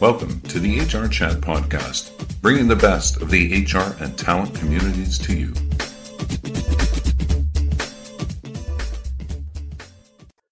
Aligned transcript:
Welcome 0.00 0.40
to 0.42 0.60
the 0.60 0.78
HR 0.78 1.08
Chat 1.08 1.38
Podcast, 1.38 2.40
bringing 2.40 2.68
the 2.68 2.76
best 2.76 3.20
of 3.20 3.30
the 3.30 3.64
HR 3.64 4.00
and 4.00 4.16
talent 4.16 4.54
communities 4.54 5.18
to 5.18 5.36
you. 5.36 5.52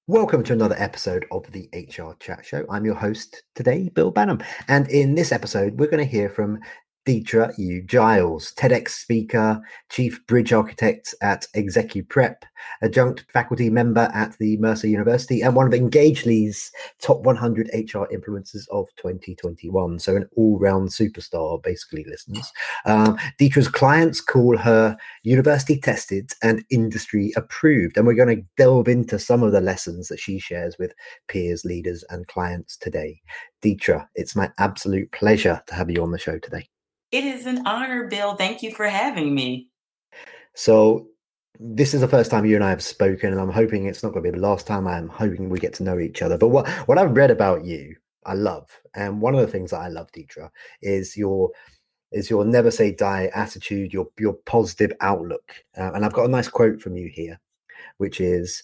Welcome 0.09 0.43
to 0.43 0.53
another 0.53 0.75
episode 0.77 1.27
of 1.31 1.49
the 1.53 1.69
HR 1.73 2.15
Chat 2.19 2.45
Show. 2.45 2.67
I'm 2.69 2.85
your 2.85 2.97
host 2.97 3.45
today, 3.55 3.89
Bill 3.89 4.13
Banham. 4.13 4.45
And 4.67 4.91
in 4.91 5.15
this 5.15 5.31
episode, 5.31 5.79
we're 5.79 5.91
going 5.91 6.05
to 6.05 6.11
hear 6.11 6.29
from 6.29 6.59
Dethra 7.07 7.53
U. 7.57 7.83
Giles, 7.83 8.53
TEDx 8.57 8.89
speaker, 8.89 9.61
chief 9.91 10.27
bridge 10.27 10.53
architect 10.53 11.15
at 11.23 11.47
ExecuPrep, 11.55 12.35
adjunct 12.83 13.25
faculty 13.33 13.71
member 13.71 14.11
at 14.13 14.37
the 14.39 14.57
Mercer 14.57 14.89
University, 14.89 15.41
and 15.41 15.55
one 15.55 15.69
of 15.69 15.73
Engagedly's 15.73 16.73
top 17.01 17.21
100 17.21 17.69
HR 17.73 18.07
influencers 18.13 18.67
of 18.73 18.87
2021. 18.97 20.01
So, 20.01 20.17
an 20.17 20.29
all 20.37 20.59
round 20.59 20.89
superstar, 20.89 21.63
basically, 21.63 22.05
listeners. 22.09 22.51
Um, 22.85 23.17
clients 23.73 24.21
call 24.21 24.57
her 24.57 24.97
university 25.23 25.79
tested 25.79 26.33
and 26.43 26.65
industry 26.71 27.33
approved. 27.37 27.97
And 27.97 28.07
we're 28.07 28.15
going 28.15 28.37
to 28.37 28.47
delve 28.57 28.89
into 28.89 29.19
some 29.19 29.45
of 29.45 29.53
the 29.53 29.61
lessons 29.61 30.09
that 30.09 30.19
she 30.19 30.41
shares 30.41 30.77
with 30.79 30.93
peers, 31.29 31.65
leaders, 31.65 32.05
and 32.11 32.27
clients 32.27 32.77
today. 32.77 33.21
Dethra, 33.63 34.09
it's 34.17 34.35
my 34.35 34.51
absolute 34.59 35.13
pleasure 35.13 35.63
to 35.69 35.75
have 35.75 35.91
you 35.91 36.03
on 36.03 36.11
the 36.11 36.19
show 36.19 36.39
today. 36.39 36.69
It 37.13 37.25
is 37.25 37.47
an 37.47 37.67
honor, 37.67 38.09
Bill. 38.09 38.35
Thank 38.35 38.63
you 38.63 38.75
for 38.75 38.87
having 38.87 39.35
me. 39.35 39.69
So, 40.55 41.09
this 41.59 41.95
is 41.95 42.01
the 42.01 42.09
first 42.09 42.31
time 42.31 42.45
you 42.45 42.57
and 42.57 42.65
I 42.65 42.71
have 42.71 42.83
spoken, 42.83 43.33
and 43.33 43.41
I'm 43.41 43.51
hoping 43.51 43.87
it's 43.87 44.03
not 44.03 44.13
going 44.13 44.25
to 44.25 44.33
be 44.33 44.37
the 44.39 44.47
last 44.47 44.67
time. 44.67 44.87
I'm 44.87 45.09
hoping 45.09 45.49
we 45.49 45.59
get 45.59 45.75
to 45.75 45.85
know 45.85 45.99
each 45.99 46.21
other. 46.23 46.37
But 46.37 46.49
what 46.49 46.69
what 46.89 46.99
I've 46.99 47.17
read 47.17 47.31
about 47.31 47.65
you, 47.65 47.97
I 48.25 48.35
love, 48.35 48.69
and 48.95 49.21
one 49.21 49.35
of 49.35 49.41
the 49.41 49.47
things 49.47 49.71
that 49.71 49.81
I 49.81 49.89
love, 49.89 50.11
Dethra, 50.13 50.51
is 50.83 51.17
your 51.17 51.51
is 52.13 52.29
your 52.31 52.45
never 52.45 52.71
say 52.71 52.93
die 52.93 53.31
attitude, 53.35 53.93
your 53.93 54.09
your 54.19 54.35
positive 54.45 54.93
outlook. 55.01 55.53
Uh, 55.79 55.93
and 55.95 56.05
I've 56.05 56.13
got 56.13 56.27
a 56.27 56.31
nice 56.31 56.49
quote 56.49 56.81
from 56.81 56.97
you 56.97 57.09
here, 57.09 57.41
which 57.99 58.21
is, 58.21 58.63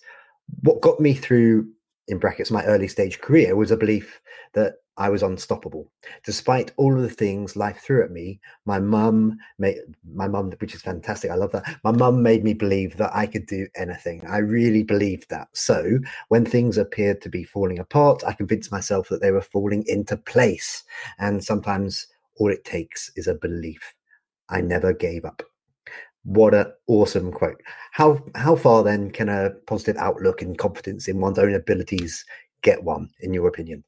"What 0.62 0.82
got 0.82 1.00
me 1.00 1.14
through." 1.14 1.68
In 2.08 2.18
brackets, 2.18 2.50
my 2.50 2.64
early 2.64 2.88
stage 2.88 3.20
career 3.20 3.54
was 3.54 3.70
a 3.70 3.76
belief 3.76 4.20
that 4.54 4.74
I 4.96 5.08
was 5.08 5.22
unstoppable. 5.22 5.90
Despite 6.24 6.72
all 6.76 6.94
of 6.94 7.02
the 7.02 7.08
things 7.08 7.56
life 7.56 7.80
threw 7.80 8.04
at 8.04 8.10
me, 8.10 8.40
my 8.66 8.78
mum 8.78 9.38
made 9.58 9.78
my 10.14 10.28
mum, 10.28 10.52
which 10.58 10.74
is 10.74 10.82
fantastic. 10.82 11.30
I 11.30 11.34
love 11.34 11.52
that. 11.52 11.78
My 11.82 11.92
mum 11.92 12.22
made 12.22 12.44
me 12.44 12.52
believe 12.52 12.96
that 12.98 13.14
I 13.14 13.26
could 13.26 13.46
do 13.46 13.66
anything. 13.74 14.22
I 14.28 14.38
really 14.38 14.82
believed 14.82 15.30
that. 15.30 15.48
So 15.54 15.98
when 16.28 16.44
things 16.44 16.76
appeared 16.76 17.22
to 17.22 17.30
be 17.30 17.44
falling 17.44 17.78
apart, 17.78 18.22
I 18.26 18.34
convinced 18.34 18.70
myself 18.70 19.08
that 19.08 19.22
they 19.22 19.30
were 19.30 19.40
falling 19.40 19.84
into 19.86 20.16
place. 20.16 20.84
And 21.18 21.42
sometimes 21.42 22.06
all 22.36 22.50
it 22.50 22.64
takes 22.64 23.10
is 23.16 23.26
a 23.26 23.34
belief. 23.34 23.94
I 24.50 24.60
never 24.60 24.92
gave 24.92 25.24
up. 25.24 25.42
What 26.24 26.54
an 26.54 26.72
awesome 26.86 27.32
quote. 27.32 27.60
How 27.92 28.22
how 28.34 28.54
far 28.56 28.84
then 28.84 29.10
can 29.10 29.28
a 29.28 29.50
positive 29.66 29.96
outlook 29.96 30.42
and 30.42 30.56
confidence 30.56 31.08
in 31.08 31.18
one's 31.18 31.38
own 31.38 31.54
abilities 31.54 32.24
get 32.62 32.84
one, 32.84 33.08
in 33.20 33.34
your 33.34 33.48
opinion? 33.48 33.82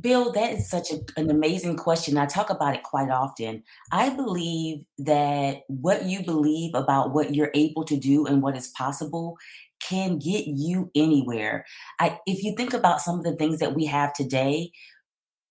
Bill, 0.00 0.32
that 0.32 0.52
is 0.52 0.68
such 0.68 0.90
a, 0.90 1.00
an 1.16 1.30
amazing 1.30 1.76
question. 1.76 2.16
I 2.16 2.26
talk 2.26 2.50
about 2.50 2.74
it 2.74 2.82
quite 2.82 3.10
often. 3.10 3.62
I 3.92 4.10
believe 4.10 4.84
that 4.98 5.62
what 5.68 6.06
you 6.06 6.24
believe 6.24 6.74
about 6.74 7.12
what 7.12 7.34
you're 7.34 7.52
able 7.54 7.84
to 7.84 7.96
do 7.96 8.26
and 8.26 8.42
what 8.42 8.56
is 8.56 8.68
possible 8.68 9.36
can 9.80 10.18
get 10.18 10.46
you 10.46 10.90
anywhere. 10.94 11.64
I, 11.98 12.18
if 12.26 12.42
you 12.42 12.54
think 12.56 12.74
about 12.74 13.00
some 13.00 13.18
of 13.18 13.24
the 13.24 13.36
things 13.36 13.58
that 13.58 13.74
we 13.74 13.86
have 13.86 14.12
today, 14.12 14.72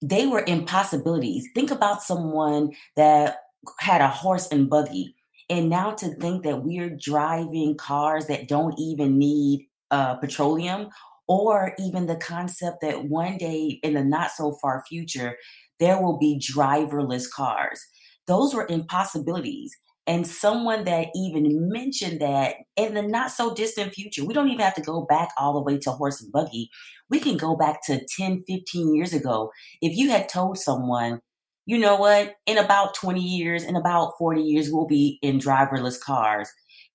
they 0.01 0.27
were 0.27 0.43
impossibilities. 0.45 1.47
Think 1.53 1.71
about 1.71 2.01
someone 2.01 2.71
that 2.95 3.37
had 3.79 4.01
a 4.01 4.07
horse 4.07 4.47
and 4.51 4.69
buggy. 4.69 5.15
And 5.49 5.69
now 5.69 5.91
to 5.91 6.13
think 6.15 6.43
that 6.43 6.63
we're 6.63 6.95
driving 6.95 7.75
cars 7.75 8.27
that 8.27 8.47
don't 8.47 8.77
even 8.79 9.17
need 9.17 9.67
uh, 9.91 10.15
petroleum 10.15 10.89
or 11.29 11.75
even 11.77 12.07
the 12.07 12.17
concept 12.17 12.81
that 12.81 13.05
one 13.05 13.37
day 13.37 13.79
in 13.83 13.93
the 13.93 14.03
not 14.03 14.31
so 14.31 14.57
far 14.59 14.83
future, 14.89 15.37
there 15.79 16.01
will 16.01 16.17
be 16.17 16.41
driverless 16.43 17.29
cars. 17.29 17.79
Those 18.27 18.53
were 18.53 18.67
impossibilities. 18.67 19.77
And 20.07 20.25
someone 20.25 20.85
that 20.85 21.09
even 21.15 21.69
mentioned 21.69 22.19
that 22.19 22.55
in 22.75 22.95
the 22.95 23.03
not 23.03 23.29
so 23.29 23.53
distant 23.53 23.93
future, 23.93 24.25
we 24.25 24.33
don't 24.33 24.47
even 24.47 24.65
have 24.65 24.73
to 24.73 24.81
go 24.81 25.05
back 25.07 25.29
all 25.37 25.53
the 25.53 25.61
way 25.61 25.77
to 25.77 25.91
horse 25.91 26.19
and 26.19 26.31
buggy. 26.31 26.71
We 27.11 27.19
can 27.19 27.37
go 27.37 27.55
back 27.55 27.85
to 27.85 28.03
10, 28.17 28.43
15 28.47 28.95
years 28.95 29.13
ago. 29.13 29.51
If 29.83 29.95
you 29.95 30.09
had 30.09 30.29
told 30.29 30.57
someone, 30.57 31.19
you 31.67 31.77
know 31.77 31.95
what, 31.95 32.37
in 32.47 32.57
about 32.57 32.95
20 32.95 33.21
years, 33.21 33.63
in 33.63 33.75
about 33.75 34.13
40 34.17 34.41
years, 34.41 34.71
we'll 34.71 34.87
be 34.87 35.19
in 35.21 35.37
driverless 35.37 36.01
cars, 36.01 36.49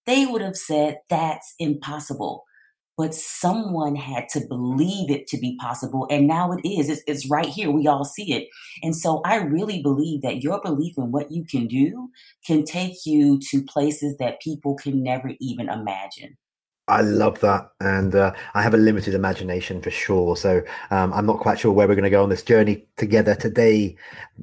they 0.06 0.26
would 0.26 0.42
have 0.42 0.56
said 0.56 0.98
that's 1.08 1.54
impossible 1.60 2.42
but 2.96 3.14
someone 3.14 3.96
had 3.96 4.28
to 4.30 4.40
believe 4.48 5.10
it 5.10 5.26
to 5.28 5.38
be 5.38 5.56
possible. 5.60 6.06
And 6.10 6.26
now 6.26 6.52
it 6.52 6.66
is. 6.66 6.88
It's, 6.88 7.02
it's, 7.06 7.28
right 7.30 7.46
here. 7.46 7.70
We 7.70 7.86
all 7.86 8.04
see 8.04 8.32
it. 8.32 8.48
And 8.82 8.94
so 8.94 9.20
I 9.24 9.36
really 9.36 9.82
believe 9.82 10.22
that 10.22 10.42
your 10.42 10.60
belief 10.60 10.94
in 10.98 11.10
what 11.10 11.32
you 11.32 11.44
can 11.44 11.66
do 11.66 12.10
can 12.46 12.64
take 12.64 13.06
you 13.06 13.40
to 13.50 13.62
places 13.62 14.16
that 14.18 14.40
people 14.40 14.76
can 14.76 15.02
never 15.02 15.32
even 15.40 15.68
imagine. 15.68 16.36
I 16.86 17.00
love 17.00 17.40
that, 17.40 17.70
and 17.80 18.14
uh, 18.14 18.34
I 18.52 18.60
have 18.60 18.74
a 18.74 18.78
limited 18.78 19.14
imagination 19.14 19.80
for 19.80 19.90
sure. 19.90 20.36
So 20.36 20.62
um, 20.90 21.14
I'm 21.14 21.24
not 21.24 21.40
quite 21.40 21.58
sure 21.58 21.72
where 21.72 21.88
we're 21.88 21.94
going 21.94 22.04
to 22.04 22.10
go 22.10 22.22
on 22.22 22.28
this 22.28 22.42
journey 22.42 22.86
together 22.98 23.34
today, 23.34 23.96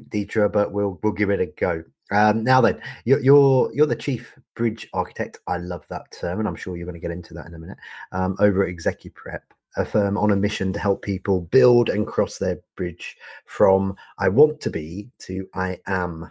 Dethra, 0.09 0.49
but 0.49 0.71
we'll 0.71 0.99
we'll 1.03 1.13
give 1.13 1.29
it 1.29 1.39
a 1.39 1.45
go. 1.45 1.83
Um, 2.11 2.43
now 2.43 2.61
then, 2.61 2.81
you're, 3.05 3.21
you're, 3.21 3.73
you're 3.73 3.85
the 3.85 3.95
chief 3.95 4.37
bridge 4.55 4.87
architect. 4.93 5.39
I 5.47 5.57
love 5.57 5.85
that 5.89 6.11
term, 6.11 6.39
and 6.39 6.47
I'm 6.47 6.55
sure 6.55 6.75
you're 6.75 6.85
going 6.85 6.99
to 6.99 7.07
get 7.07 7.11
into 7.11 7.33
that 7.35 7.45
in 7.45 7.53
a 7.53 7.59
minute. 7.59 7.77
Um, 8.11 8.35
over 8.39 8.65
at 8.65 8.75
ExecuPrep, 8.75 9.39
a 9.77 9.85
firm 9.85 10.17
on 10.17 10.31
a 10.31 10.35
mission 10.35 10.73
to 10.73 10.79
help 10.79 11.01
people 11.01 11.41
build 11.41 11.89
and 11.89 12.05
cross 12.05 12.37
their 12.37 12.59
bridge 12.75 13.15
from 13.45 13.95
"I 14.19 14.27
want 14.27 14.59
to 14.61 14.69
be" 14.69 15.09
to 15.19 15.47
"I 15.53 15.79
am." 15.87 16.29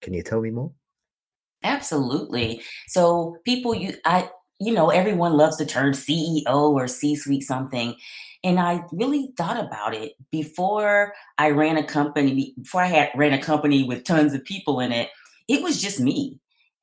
Can 0.00 0.14
you 0.14 0.22
tell 0.22 0.40
me 0.40 0.50
more? 0.50 0.72
Absolutely. 1.64 2.62
So 2.86 3.36
people, 3.44 3.74
you, 3.74 3.94
I, 4.04 4.30
you 4.60 4.72
know, 4.72 4.90
everyone 4.90 5.34
loves 5.34 5.56
the 5.56 5.66
term 5.66 5.92
CEO 5.92 6.46
or 6.46 6.86
C-suite 6.86 7.42
something. 7.42 7.96
And 8.44 8.60
I 8.60 8.84
really 8.92 9.32
thought 9.36 9.58
about 9.58 9.94
it 9.94 10.12
before 10.30 11.12
I 11.38 11.50
ran 11.50 11.76
a 11.76 11.84
company, 11.84 12.54
before 12.60 12.82
I 12.82 12.86
had 12.86 13.10
ran 13.16 13.32
a 13.32 13.42
company 13.42 13.82
with 13.82 14.04
tons 14.04 14.32
of 14.32 14.44
people 14.44 14.80
in 14.80 14.92
it, 14.92 15.10
it 15.48 15.62
was 15.62 15.80
just 15.80 16.00
me. 16.00 16.38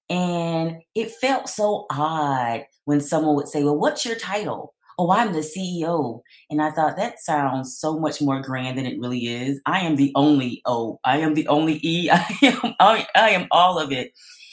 And 0.09 0.81
it 0.93 1.11
felt 1.11 1.49
so 1.49 1.85
odd 1.89 2.65
when 2.83 3.01
someone 3.01 3.35
would 3.35 3.47
say, 3.47 3.63
Well, 3.63 3.77
what's 3.77 4.05
your 4.05 4.15
title? 4.15 4.73
Oh, 4.97 5.11
I'm 5.11 5.33
the 5.33 5.39
CEO. 5.39 6.21
And 6.49 6.61
I 6.61 6.71
thought 6.71 6.95
that 6.97 7.19
sounds 7.19 7.77
so 7.77 7.99
much 7.99 8.21
more 8.21 8.41
grand 8.41 8.77
than 8.77 8.85
it 8.85 8.99
really 8.99 9.25
is. 9.27 9.59
I 9.65 9.81
am 9.81 9.97
the 9.97 10.11
only 10.15 10.61
O. 10.65 10.99
I 11.03 11.17
am 11.17 11.33
the 11.33 11.47
only 11.47 11.79
E. 11.83 12.09
I 12.13 12.25
am 12.43 12.75
I, 12.79 13.07
I 13.15 13.29
am 13.31 13.47
all 13.51 13.79
of 13.79 13.91
it. 13.91 14.11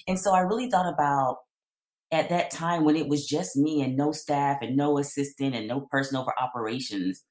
And 0.08 0.18
so 0.18 0.32
I 0.32 0.40
really 0.40 0.70
thought 0.70 0.92
about 0.92 1.38
at 2.12 2.28
that 2.28 2.50
time 2.50 2.84
when 2.84 2.94
it 2.94 3.08
was 3.08 3.26
just 3.26 3.56
me 3.56 3.82
and 3.82 3.96
no 3.96 4.12
staff 4.12 4.58
and 4.60 4.76
no 4.76 4.98
assistant 4.98 5.54
and 5.54 5.66
no 5.66 5.80
person 5.90 6.16
over 6.16 6.32
operations, 6.40 7.22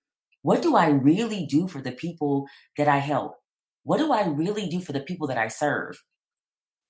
what 0.41 0.63
do 0.63 0.75
I 0.75 0.89
really 0.89 1.45
do 1.45 1.67
for 1.67 1.81
the 1.81 1.91
people 1.91 2.47
that 2.77 2.87
I 2.87 2.97
help? 2.97 3.35
What 3.83 3.99
do 3.99 4.11
I 4.11 4.25
really 4.25 4.67
do 4.67 4.81
for 4.81 4.91
the 4.91 5.01
people 5.01 5.27
that 5.27 5.37
I 5.37 5.47
serve? 5.47 5.95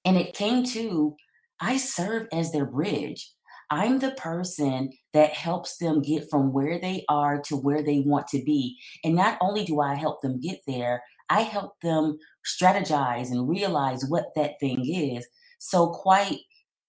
And 0.06 0.18
it 0.18 0.34
came 0.34 0.64
to 0.68 1.16
I 1.60 1.78
serve 1.78 2.28
as 2.34 2.52
their 2.52 2.66
bridge. 2.66 3.30
I'm 3.70 4.00
the 4.00 4.12
person 4.12 4.90
that 5.14 5.34
helps 5.34 5.78
them 5.78 6.02
get 6.02 6.26
from 6.30 6.52
where 6.52 6.80
they 6.80 7.06
are 7.08 7.42
to 7.44 7.56
where 7.56 7.84
they 7.84 8.00
want 8.00 8.28
to 8.30 8.44
be. 8.44 8.78
And 9.04 9.16
not 9.16 9.38
only 9.42 9.64
do 9.64 9.80
I 9.80 9.96
help 9.96 10.22
them 10.22 10.42
get 10.42 10.60
there, 10.68 11.04
I 11.30 11.42
help 11.42 11.74
them 11.82 12.18
strategize 12.46 13.32
and 13.32 13.48
realize 13.48 14.04
what 14.08 14.32
that 14.36 14.56
thing 14.60 14.84
is. 14.86 15.26
So, 15.60 15.88
quite 15.88 16.40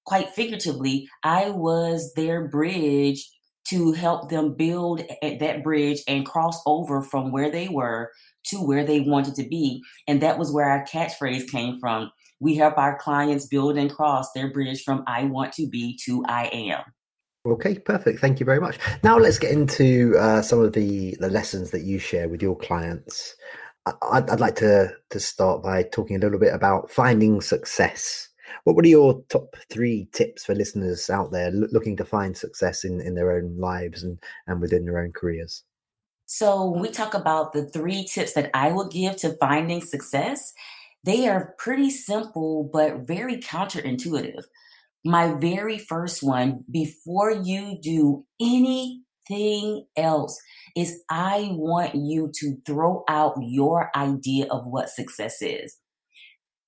quite 0.04 0.31
figuratively, 0.31 1.08
I 1.22 1.50
was 1.50 2.12
their 2.14 2.49
bridge 2.49 3.28
to 3.69 3.93
help 3.93 4.28
them 4.28 4.54
build 4.54 5.02
that 5.22 5.62
bridge 5.62 6.02
and 6.08 6.26
cross 6.26 6.60
over 6.66 7.02
from 7.02 7.31
where 7.31 7.50
they 7.50 7.69
were 7.69 8.10
to 8.44 8.56
where 8.58 8.84
they 8.84 9.00
wanted 9.00 9.34
to 9.37 9.44
be. 9.44 9.82
And 10.08 10.20
that 10.20 10.38
was 10.38 10.52
where 10.52 10.69
our 10.69 10.84
catchphrase 10.84 11.49
came 11.49 11.78
from. 11.78 12.10
We 12.40 12.56
help 12.56 12.76
our 12.76 12.99
clients 12.99 13.46
build 13.46 13.78
and 13.78 13.90
cross 13.90 14.32
their 14.34 14.52
bridge 14.52 14.82
from 14.82 15.04
I 15.06 15.25
want 15.25 15.52
to 15.54 15.69
be 15.69 15.99
to 16.04 16.25
I 16.26 16.46
am. 16.52 16.82
Okay, 17.46 17.78
perfect. 17.78 18.20
Thank 18.20 18.40
you 18.40 18.46
very 18.46 18.60
much. 18.60 18.78
Now 19.02 19.19
let's 19.19 19.38
get 19.38 19.52
into 19.52 20.16
uh, 20.19 20.43
some 20.43 20.60
of 20.60 20.72
the, 20.72 21.16
the 21.19 21.31
lessons 21.31 21.70
that 21.70 21.82
you 21.82 21.99
share 21.99 22.28
with 22.28 22.43
your 22.43 22.56
clients. 22.56 23.34
I'd, 23.87 24.28
I'd 24.31 24.40
like 24.40 24.56
to, 24.56 24.93
to 25.10 25.20
start 25.20 25.62
by 25.62 25.82
talking 25.84 26.16
a 26.16 26.19
little 26.20 26.38
bit 26.38 26.54
about 26.54 26.90
finding 26.90 27.40
success 27.40 28.28
what 28.64 28.84
are 28.84 28.88
your 28.88 29.22
top 29.28 29.56
three 29.70 30.08
tips 30.12 30.44
for 30.44 30.54
listeners 30.54 31.10
out 31.10 31.32
there 31.32 31.50
looking 31.50 31.96
to 31.96 32.04
find 32.04 32.37
success 32.37 32.84
in, 32.84 33.00
in 33.00 33.14
their 33.14 33.32
own 33.32 33.56
lives 33.58 34.02
and, 34.02 34.19
and 34.46 34.60
within 34.60 34.84
their 34.84 34.99
own 34.99 35.12
careers? 35.12 35.64
So, 36.26 36.70
when 36.70 36.81
we 36.81 36.90
talk 36.90 37.14
about 37.14 37.52
the 37.52 37.69
three 37.69 38.04
tips 38.04 38.32
that 38.34 38.50
I 38.54 38.72
would 38.72 38.90
give 38.90 39.16
to 39.16 39.37
finding 39.38 39.82
success, 39.82 40.54
they 41.04 41.28
are 41.28 41.54
pretty 41.58 41.90
simple, 41.90 42.70
but 42.72 43.06
very 43.06 43.37
counterintuitive. 43.37 44.44
My 45.04 45.34
very 45.34 45.78
first 45.78 46.22
one, 46.22 46.64
before 46.70 47.32
you 47.32 47.76
do 47.82 48.25
anything 48.40 49.87
else, 49.96 50.40
is 50.76 51.02
I 51.10 51.50
want 51.52 51.96
you 51.96 52.31
to 52.37 52.56
throw 52.64 53.04
out 53.08 53.34
your 53.40 53.90
idea 53.96 54.46
of 54.46 54.64
what 54.64 54.90
success 54.90 55.43
is. 55.43 55.76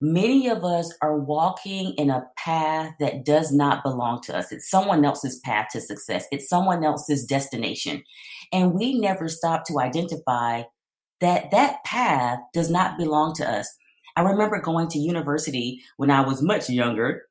Many 0.06 0.50
of 0.50 0.64
us 0.64 0.94
are 1.00 1.18
walking 1.18 1.94
in 1.94 2.10
a 2.10 2.26
path 2.36 2.92
that 3.00 3.24
does 3.24 3.50
not 3.50 3.82
belong 3.82 4.20
to 4.24 4.36
us. 4.36 4.52
It's 4.52 4.68
someone 4.68 5.02
else's 5.02 5.38
path 5.38 5.68
to 5.72 5.80
success, 5.80 6.26
it's 6.30 6.46
someone 6.46 6.84
else's 6.84 7.24
destination. 7.24 8.02
And 8.52 8.74
we 8.74 8.98
never 8.98 9.28
stop 9.28 9.64
to 9.64 9.80
identify 9.80 10.64
that 11.22 11.50
that 11.52 11.82
path 11.86 12.38
does 12.52 12.70
not 12.70 12.98
belong 12.98 13.32
to 13.36 13.50
us. 13.50 13.66
I 14.14 14.20
remember 14.20 14.60
going 14.60 14.88
to 14.88 14.98
university 14.98 15.80
when 15.96 16.10
I 16.10 16.20
was 16.20 16.42
much 16.42 16.68
younger, 16.68 17.22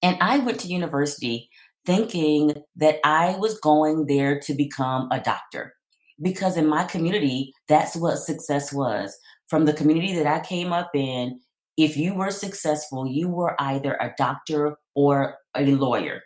and 0.00 0.16
I 0.22 0.38
went 0.38 0.60
to 0.60 0.68
university 0.68 1.50
thinking 1.84 2.54
that 2.76 2.96
I 3.04 3.36
was 3.36 3.60
going 3.60 4.06
there 4.06 4.40
to 4.40 4.54
become 4.54 5.06
a 5.12 5.20
doctor 5.20 5.74
because 6.22 6.56
in 6.56 6.66
my 6.66 6.84
community, 6.84 7.52
that's 7.68 7.94
what 7.94 8.16
success 8.16 8.72
was. 8.72 9.14
From 9.48 9.66
the 9.66 9.74
community 9.74 10.14
that 10.14 10.26
I 10.26 10.40
came 10.40 10.72
up 10.72 10.92
in, 10.94 11.40
if 11.84 11.96
you 11.96 12.14
were 12.14 12.30
successful, 12.30 13.06
you 13.06 13.28
were 13.28 13.54
either 13.60 13.94
a 13.94 14.12
doctor 14.18 14.76
or 14.94 15.36
a 15.56 15.64
lawyer. 15.64 16.22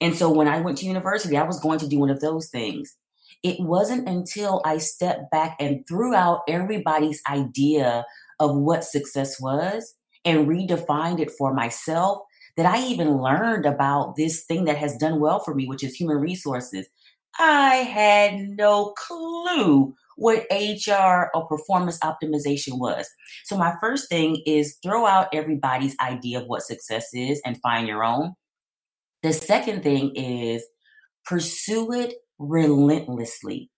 And 0.00 0.14
so 0.14 0.30
when 0.30 0.48
I 0.48 0.60
went 0.60 0.78
to 0.78 0.86
university, 0.86 1.36
I 1.36 1.44
was 1.44 1.60
going 1.60 1.78
to 1.78 1.88
do 1.88 1.98
one 1.98 2.10
of 2.10 2.20
those 2.20 2.48
things. 2.48 2.96
It 3.42 3.60
wasn't 3.60 4.08
until 4.08 4.62
I 4.64 4.78
stepped 4.78 5.30
back 5.30 5.56
and 5.60 5.86
threw 5.86 6.14
out 6.14 6.42
everybody's 6.48 7.22
idea 7.28 8.04
of 8.40 8.56
what 8.56 8.84
success 8.84 9.40
was 9.40 9.94
and 10.24 10.48
redefined 10.48 11.20
it 11.20 11.30
for 11.30 11.54
myself 11.54 12.18
that 12.56 12.66
I 12.66 12.82
even 12.86 13.18
learned 13.18 13.66
about 13.66 14.16
this 14.16 14.44
thing 14.44 14.64
that 14.64 14.78
has 14.78 14.96
done 14.96 15.20
well 15.20 15.40
for 15.40 15.54
me, 15.54 15.66
which 15.66 15.84
is 15.84 15.94
human 15.94 16.16
resources. 16.16 16.86
I 17.38 17.76
had 17.76 18.34
no 18.40 18.94
clue 18.96 19.94
what 20.16 20.46
HR 20.50 21.30
or 21.34 21.46
performance 21.46 21.98
optimization 22.00 22.78
was. 22.78 23.08
So, 23.44 23.56
my 23.56 23.74
first 23.80 24.08
thing 24.08 24.42
is 24.46 24.78
throw 24.82 25.06
out 25.06 25.28
everybody's 25.32 25.96
idea 26.00 26.40
of 26.40 26.46
what 26.46 26.62
success 26.62 27.06
is 27.14 27.40
and 27.44 27.60
find 27.60 27.86
your 27.86 28.02
own. 28.02 28.34
The 29.22 29.32
second 29.32 29.82
thing 29.82 30.14
is 30.14 30.64
pursue 31.24 31.92
it 31.92 32.14
relentlessly. 32.38 33.70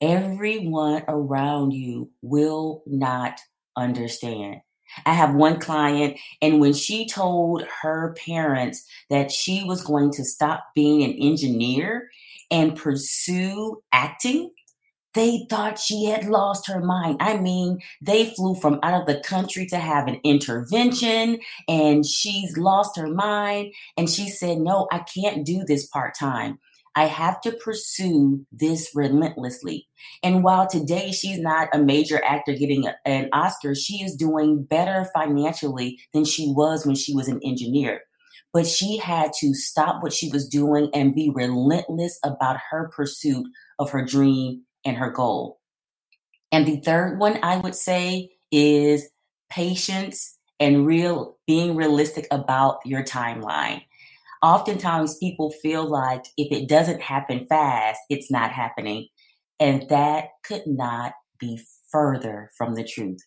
Everyone 0.00 1.02
around 1.08 1.72
you 1.72 2.10
will 2.22 2.82
not 2.86 3.40
understand. 3.76 4.60
I 5.04 5.12
have 5.12 5.34
one 5.34 5.60
client, 5.60 6.18
and 6.40 6.60
when 6.60 6.72
she 6.72 7.06
told 7.06 7.64
her 7.82 8.14
parents 8.26 8.84
that 9.10 9.30
she 9.30 9.62
was 9.64 9.84
going 9.84 10.12
to 10.12 10.24
stop 10.24 10.64
being 10.74 11.02
an 11.02 11.12
engineer 11.20 12.08
and 12.50 12.76
pursue 12.76 13.82
acting, 13.92 14.50
they 15.14 15.46
thought 15.48 15.78
she 15.78 16.04
had 16.04 16.26
lost 16.26 16.66
her 16.68 16.80
mind. 16.80 17.16
I 17.20 17.38
mean, 17.38 17.80
they 18.00 18.26
flew 18.26 18.54
from 18.54 18.78
out 18.82 19.00
of 19.00 19.06
the 19.06 19.20
country 19.20 19.66
to 19.66 19.78
have 19.78 20.06
an 20.06 20.20
intervention 20.22 21.40
and 21.66 22.04
she's 22.04 22.56
lost 22.56 22.96
her 22.96 23.08
mind. 23.08 23.72
And 23.96 24.08
she 24.08 24.28
said, 24.28 24.58
No, 24.58 24.86
I 24.92 25.00
can't 25.00 25.46
do 25.46 25.64
this 25.64 25.86
part 25.86 26.14
time. 26.18 26.58
I 26.94 27.04
have 27.04 27.40
to 27.42 27.52
pursue 27.52 28.44
this 28.50 28.90
relentlessly. 28.94 29.86
And 30.22 30.42
while 30.42 30.66
today 30.66 31.12
she's 31.12 31.38
not 31.38 31.68
a 31.72 31.78
major 31.78 32.22
actor 32.24 32.54
getting 32.54 32.88
an 33.04 33.28
Oscar, 33.32 33.74
she 33.74 34.02
is 34.02 34.16
doing 34.16 34.64
better 34.64 35.08
financially 35.14 36.00
than 36.12 36.24
she 36.24 36.52
was 36.56 36.84
when 36.84 36.96
she 36.96 37.14
was 37.14 37.28
an 37.28 37.40
engineer. 37.44 38.00
But 38.52 38.66
she 38.66 38.96
had 38.96 39.32
to 39.40 39.54
stop 39.54 40.02
what 40.02 40.12
she 40.12 40.30
was 40.32 40.48
doing 40.48 40.90
and 40.92 41.14
be 41.14 41.30
relentless 41.32 42.18
about 42.24 42.58
her 42.70 42.90
pursuit 42.94 43.46
of 43.78 43.90
her 43.90 44.04
dream 44.04 44.64
and 44.84 44.96
her 44.96 45.10
goal. 45.10 45.60
And 46.50 46.66
the 46.66 46.80
third 46.80 47.18
one 47.18 47.38
I 47.42 47.58
would 47.58 47.74
say 47.74 48.30
is 48.50 49.08
patience 49.50 50.38
and 50.60 50.86
real 50.86 51.36
being 51.46 51.76
realistic 51.76 52.26
about 52.30 52.78
your 52.84 53.02
timeline. 53.02 53.82
Oftentimes 54.42 55.18
people 55.18 55.50
feel 55.50 55.84
like 55.84 56.24
if 56.36 56.52
it 56.52 56.68
doesn't 56.68 57.02
happen 57.02 57.46
fast, 57.46 58.00
it's 58.08 58.30
not 58.30 58.50
happening. 58.52 59.08
And 59.60 59.88
that 59.88 60.28
could 60.44 60.66
not 60.66 61.14
be 61.38 61.60
further 61.90 62.50
from 62.56 62.74
the 62.74 62.84
truth. 62.84 63.20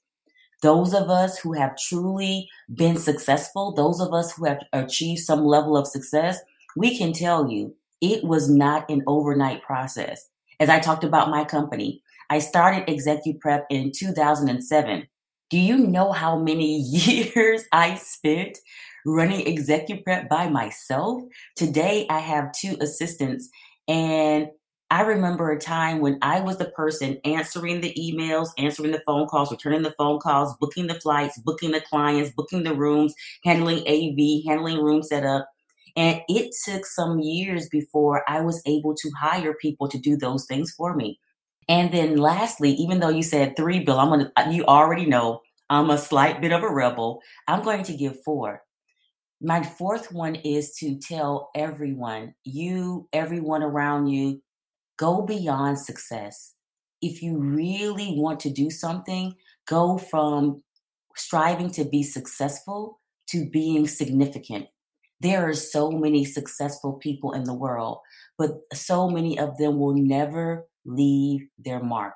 Those 0.62 0.94
of 0.94 1.10
us 1.10 1.40
who 1.40 1.54
have 1.54 1.78
truly 1.78 2.48
been 2.74 2.98
successful, 2.98 3.74
those 3.74 4.00
of 4.00 4.14
us 4.14 4.36
who 4.36 4.46
have 4.46 4.60
achieved 4.74 5.22
some 5.22 5.44
level 5.44 5.76
of 5.76 5.88
success, 5.88 6.40
we 6.76 6.98
can 6.98 7.14
tell 7.14 7.50
you 7.50 7.76
it 8.00 8.24
was 8.24 8.50
not 8.50 8.90
an 8.90 9.04
overnight 9.08 9.64
process. 9.64 10.30
As 10.62 10.70
I 10.70 10.80
talked 10.80 11.04
about 11.04 11.32
my 11.32 11.44
company, 11.44 12.04
I 12.30 12.38
started 12.38 12.86
ExecuPrep 12.86 13.64
in 13.72 13.92
2007. 13.92 15.08
Do 15.50 15.58
you 15.58 15.76
know 15.76 16.12
how 16.12 16.38
many 16.38 16.82
years 16.82 17.64
I 17.74 17.96
spent 17.96 18.60
running 19.04 19.44
ExecuPrep 19.44 20.30
by 20.30 20.50
myself? 20.50 21.24
Today, 21.56 22.06
I 22.12 22.20
have 22.20 22.52
two 22.52 22.78
assistants, 22.80 23.50
and 23.88 24.50
I 24.92 25.02
remember 25.02 25.50
a 25.50 25.58
time 25.58 26.00
when 26.00 26.20
I 26.22 26.42
was 26.42 26.58
the 26.58 26.66
person 26.66 27.18
answering 27.26 27.82
the 27.82 27.96
emails, 28.00 28.50
answering 28.60 28.92
the 28.92 29.02
phone 29.04 29.26
calls, 29.26 29.50
returning 29.50 29.82
the 29.82 29.96
phone 29.98 30.20
calls, 30.20 30.56
booking 30.60 30.86
the 30.86 31.00
flights, 31.02 31.40
booking 31.40 31.72
the 31.72 31.82
clients, 31.82 32.34
booking 32.38 32.62
the 32.62 32.76
rooms, 32.76 33.16
handling 33.44 33.80
AV, 33.88 34.46
handling 34.46 34.78
room 34.78 35.02
setup. 35.02 35.50
And 35.96 36.22
it 36.28 36.56
took 36.66 36.86
some 36.86 37.20
years 37.20 37.68
before 37.70 38.24
I 38.30 38.42
was 38.42 38.62
able 38.66 38.96
to 38.96 39.12
hire 39.20 39.54
people 39.54 39.88
to 39.90 39.98
do 39.98 40.18
those 40.18 40.46
things 40.46 40.72
for 40.72 40.96
me. 40.96 41.20
And 41.68 41.92
then 41.92 42.18
lastly, 42.18 42.72
even 42.72 43.00
though 43.00 43.10
you 43.10 43.24
said 43.24 43.56
three, 43.56 43.84
Bill, 43.84 44.00
I'm 44.00 44.10
gonna 44.10 44.32
uh, 44.36 44.50
you 44.50 44.66
already 44.66 45.06
know 45.06 45.42
I'm 45.70 45.90
a 45.90 45.98
slight 45.98 46.42
bit 46.42 46.52
of 46.52 46.64
a 46.64 46.70
rebel. 46.70 47.22
I'm 47.48 47.64
going 47.64 47.84
to 47.84 47.96
give 47.96 48.22
four. 48.24 48.64
My 49.42 49.64
fourth 49.64 50.12
one 50.12 50.36
is 50.36 50.74
to 50.80 51.00
tell 51.00 51.50
everyone, 51.56 52.36
you, 52.44 53.08
everyone 53.14 53.64
around 53.64 54.08
you, 54.08 54.42
go 54.98 55.24
beyond 55.24 55.80
success. 55.80 56.54
If 57.02 57.24
you 57.24 57.40
really 57.40 58.16
want 58.18 58.40
to 58.42 58.52
do 58.52 58.70
something, 58.70 59.34
go 59.68 59.98
from 59.98 60.62
striving 61.16 61.72
to 61.72 61.86
be 61.86 62.04
successful 62.04 63.00
to 63.30 63.50
being 63.50 63.88
significant 63.88 64.68
there 65.22 65.48
are 65.48 65.54
so 65.54 65.92
many 65.92 66.26
successful 66.26 66.94
people 66.94 67.34
in 67.34 67.44
the 67.44 67.54
world, 67.54 68.00
but 68.38 68.52
so 68.74 69.08
many 69.08 69.38
of 69.38 69.58
them 69.58 69.78
will 69.78 69.94
never 69.94 70.66
leave 70.84 71.48
their 71.60 71.80
mark. 71.80 72.16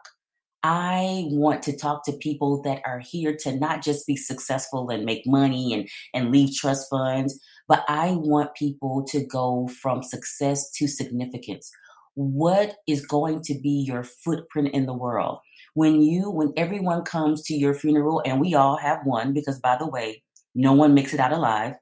I 0.63 1.25
want 1.27 1.61
to 1.63 1.77
talk 1.77 2.03
to 2.05 2.13
people 2.13 2.63
that 2.63 2.81
are 2.83 2.99
here 2.99 3.37
to 3.41 3.55
not 3.55 3.83
just 3.83 4.07
be 4.07 4.15
successful 4.15 4.89
and 4.89 5.05
make 5.05 5.27
money 5.27 5.71
and, 5.75 5.87
and 6.15 6.31
leave 6.31 6.55
trust 6.55 6.87
funds, 6.89 7.39
but 7.67 7.85
I 7.87 8.13
want 8.13 8.55
people 8.55 9.05
to 9.09 9.23
go 9.23 9.69
from 9.81 10.01
success 10.01 10.71
to 10.71 10.87
significance. 10.87 11.69
What 12.15 12.77
is 12.87 13.05
going 13.05 13.41
to 13.43 13.59
be 13.61 13.83
your 13.87 14.03
footprint 14.03 14.69
in 14.73 14.87
the 14.87 14.93
world? 14.97 15.37
When 15.75 16.01
you, 16.01 16.31
when 16.31 16.53
everyone 16.57 17.03
comes 17.03 17.43
to 17.43 17.53
your 17.53 17.75
funeral, 17.75 18.23
and 18.25 18.41
we 18.41 18.55
all 18.55 18.77
have 18.77 19.01
one, 19.03 19.33
because 19.33 19.59
by 19.59 19.77
the 19.77 19.87
way, 19.87 20.23
no 20.55 20.73
one 20.73 20.95
makes 20.95 21.13
it 21.13 21.19
out 21.19 21.33
alive 21.33 21.75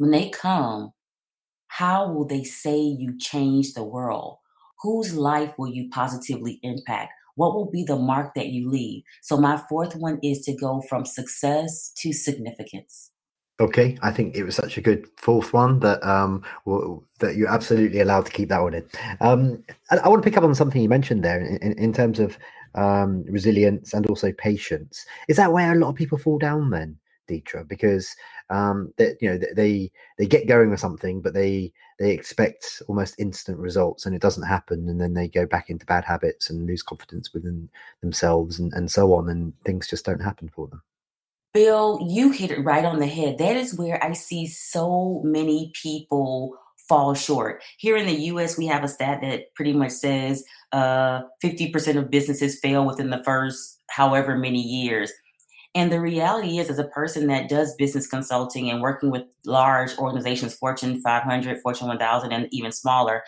when 0.00 0.12
they 0.12 0.30
come, 0.30 0.94
how 1.68 2.10
will 2.10 2.26
they 2.26 2.42
say 2.42 2.74
you 2.78 3.18
change 3.18 3.74
the 3.74 3.84
world? 3.84 4.38
Whose 4.80 5.14
life 5.14 5.52
will 5.58 5.68
you 5.68 5.90
positively 5.90 6.58
impact? 6.62 7.12
What 7.34 7.54
will 7.54 7.70
be 7.70 7.84
the 7.84 7.96
mark 7.96 8.32
that 8.34 8.46
you 8.46 8.70
leave? 8.70 9.02
So, 9.20 9.36
my 9.36 9.60
fourth 9.68 9.94
one 9.94 10.18
is 10.22 10.40
to 10.46 10.56
go 10.56 10.80
from 10.88 11.04
success 11.04 11.92
to 11.98 12.14
significance. 12.14 13.10
Okay, 13.60 13.98
I 14.00 14.10
think 14.10 14.36
it 14.36 14.44
was 14.44 14.54
such 14.54 14.78
a 14.78 14.80
good 14.80 15.06
fourth 15.18 15.52
one 15.52 15.80
that 15.80 16.02
um 16.02 16.44
well, 16.64 17.04
that 17.18 17.36
you're 17.36 17.50
absolutely 17.52 18.00
allowed 18.00 18.24
to 18.24 18.32
keep 18.32 18.48
that 18.48 18.62
one 18.62 18.72
in. 18.72 18.88
Um, 19.20 19.62
I, 19.90 19.98
I 19.98 20.08
want 20.08 20.22
to 20.22 20.30
pick 20.30 20.38
up 20.38 20.44
on 20.44 20.54
something 20.54 20.80
you 20.80 20.88
mentioned 20.88 21.22
there 21.22 21.42
in, 21.42 21.58
in, 21.58 21.72
in 21.78 21.92
terms 21.92 22.20
of 22.20 22.38
um, 22.74 23.22
resilience 23.28 23.92
and 23.92 24.06
also 24.06 24.32
patience. 24.32 25.04
Is 25.28 25.36
that 25.36 25.52
where 25.52 25.72
a 25.72 25.76
lot 25.76 25.90
of 25.90 25.94
people 25.94 26.16
fall 26.16 26.38
down 26.38 26.70
then? 26.70 26.96
Dethra 27.30 27.64
because 27.64 28.14
um, 28.50 28.92
that 28.98 29.16
you 29.20 29.30
know 29.30 29.38
they 29.54 29.90
they 30.18 30.26
get 30.26 30.48
going 30.48 30.70
with 30.70 30.80
something, 30.80 31.20
but 31.20 31.34
they 31.34 31.72
they 31.98 32.10
expect 32.12 32.82
almost 32.88 33.18
instant 33.18 33.58
results, 33.58 34.06
and 34.06 34.14
it 34.14 34.22
doesn't 34.22 34.46
happen, 34.46 34.88
and 34.88 35.00
then 35.00 35.14
they 35.14 35.28
go 35.28 35.46
back 35.46 35.70
into 35.70 35.86
bad 35.86 36.04
habits 36.04 36.50
and 36.50 36.66
lose 36.66 36.82
confidence 36.82 37.32
within 37.32 37.68
themselves, 38.00 38.58
and 38.58 38.72
and 38.72 38.90
so 38.90 39.14
on, 39.14 39.28
and 39.28 39.52
things 39.64 39.88
just 39.88 40.04
don't 40.04 40.22
happen 40.22 40.50
for 40.54 40.66
them. 40.68 40.82
Bill, 41.52 41.98
you 42.08 42.30
hit 42.30 42.52
it 42.52 42.64
right 42.64 42.84
on 42.84 43.00
the 43.00 43.06
head. 43.06 43.38
That 43.38 43.56
is 43.56 43.76
where 43.76 44.02
I 44.04 44.12
see 44.12 44.46
so 44.46 45.20
many 45.24 45.72
people 45.74 46.56
fall 46.88 47.14
short. 47.14 47.62
Here 47.78 47.96
in 47.96 48.06
the 48.06 48.20
US, 48.32 48.58
we 48.58 48.66
have 48.66 48.84
a 48.84 48.88
stat 48.88 49.20
that 49.22 49.54
pretty 49.54 49.72
much 49.72 49.92
says 49.92 50.44
uh, 50.72 51.22
50% 51.42 51.96
of 51.96 52.10
businesses 52.10 52.58
fail 52.60 52.84
within 52.84 53.10
the 53.10 53.22
first 53.24 53.80
however 53.88 54.36
many 54.36 54.60
years. 54.60 55.12
And 55.74 55.92
the 55.92 56.00
reality 56.00 56.58
is, 56.58 56.68
as 56.68 56.78
a 56.78 56.84
person 56.84 57.28
that 57.28 57.48
does 57.48 57.76
business 57.76 58.06
consulting 58.06 58.70
and 58.70 58.82
working 58.82 59.10
with 59.10 59.24
large 59.44 59.96
organizations, 59.98 60.54
Fortune 60.54 61.00
500, 61.00 61.60
Fortune 61.62 61.88
1000, 61.88 62.32
and 62.32 62.48
even 62.50 62.72
smaller, 62.72 63.22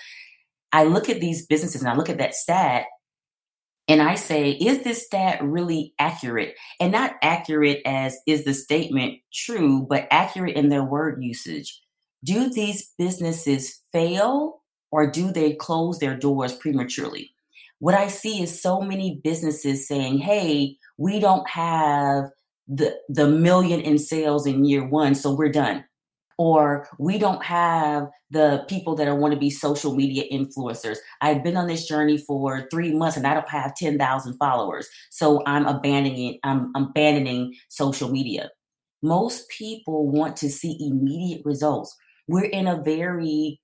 I 0.73 0.85
look 0.85 1.09
at 1.09 1.21
these 1.21 1.47
businesses 1.47 1.83
and 1.83 1.91
I 1.91 1.95
look 1.95 2.09
at 2.09 2.19
that 2.19 2.35
stat 2.35 2.87
and 3.89 4.01
I 4.01 4.15
say, 4.15 4.53
is 4.53 4.83
this 4.83 5.05
stat 5.05 5.43
really 5.43 5.95
accurate? 5.99 6.55
And 6.81 6.93
not 6.93 7.17
accurate 7.23 7.83
as 7.85 8.17
is 8.27 8.45
the 8.45 8.55
statement 8.55 9.19
true, 9.33 9.87
but 9.89 10.09
accurate 10.11 10.57
in 10.57 10.69
their 10.69 10.85
word 10.85 11.23
usage. 11.23 11.81
Do 12.25 12.49
these 12.49 12.93
businesses 12.97 13.81
fail 13.93 14.63
or 14.91 15.11
do 15.11 15.33
they 15.33 15.55
close 15.55 15.99
their 15.99 16.17
doors 16.17 16.55
prematurely? 16.55 17.32
What 17.83 17.97
I 17.97 18.07
see 18.07 18.41
is 18.41 18.63
so 18.63 18.81
many 18.81 19.21
businesses 19.25 19.89
saying, 19.89 20.19
hey, 20.19 20.77
we 20.99 21.19
don't 21.19 21.49
have 21.51 22.27
the 22.69 22.97
the 23.09 23.27
million 23.27 23.81
in 23.81 23.99
sales 23.99 24.47
in 24.47 24.65
year 24.65 24.87
one, 24.87 25.17
so 25.17 25.35
we're 25.35 25.51
done. 25.51 25.83
Or 26.39 26.87
we 27.01 27.19
don't 27.19 27.45
have 27.45 28.07
the 28.31 28.65
people 28.69 28.95
that 28.95 29.09
are 29.09 29.17
want 29.17 29.35
to 29.35 29.41
be 29.41 29.51
social 29.51 29.97
media 29.97 30.23
influencers. 30.33 30.99
I've 31.23 31.43
been 31.43 31.57
on 31.57 31.67
this 31.67 31.89
journey 31.89 32.19
for 32.19 32.69
three 32.71 32.95
months 32.95 33.17
and 33.17 33.27
I 33.27 33.35
don't 33.35 33.49
have 33.49 33.75
10,000 33.75 34.37
followers. 34.39 34.89
So 35.11 35.43
I'm 35.45 35.67
abandoning 35.67 36.39
I'm 36.45 36.71
abandoning 36.77 37.53
social 37.69 38.13
media. 38.13 38.51
Most 39.03 39.49
people 39.49 40.09
want 40.09 40.37
to 40.37 40.49
see 40.49 40.77
immediate 40.79 41.43
results. 41.45 41.97
We're 42.29 42.45
in 42.45 42.69
a 42.69 42.81
very 42.81 43.61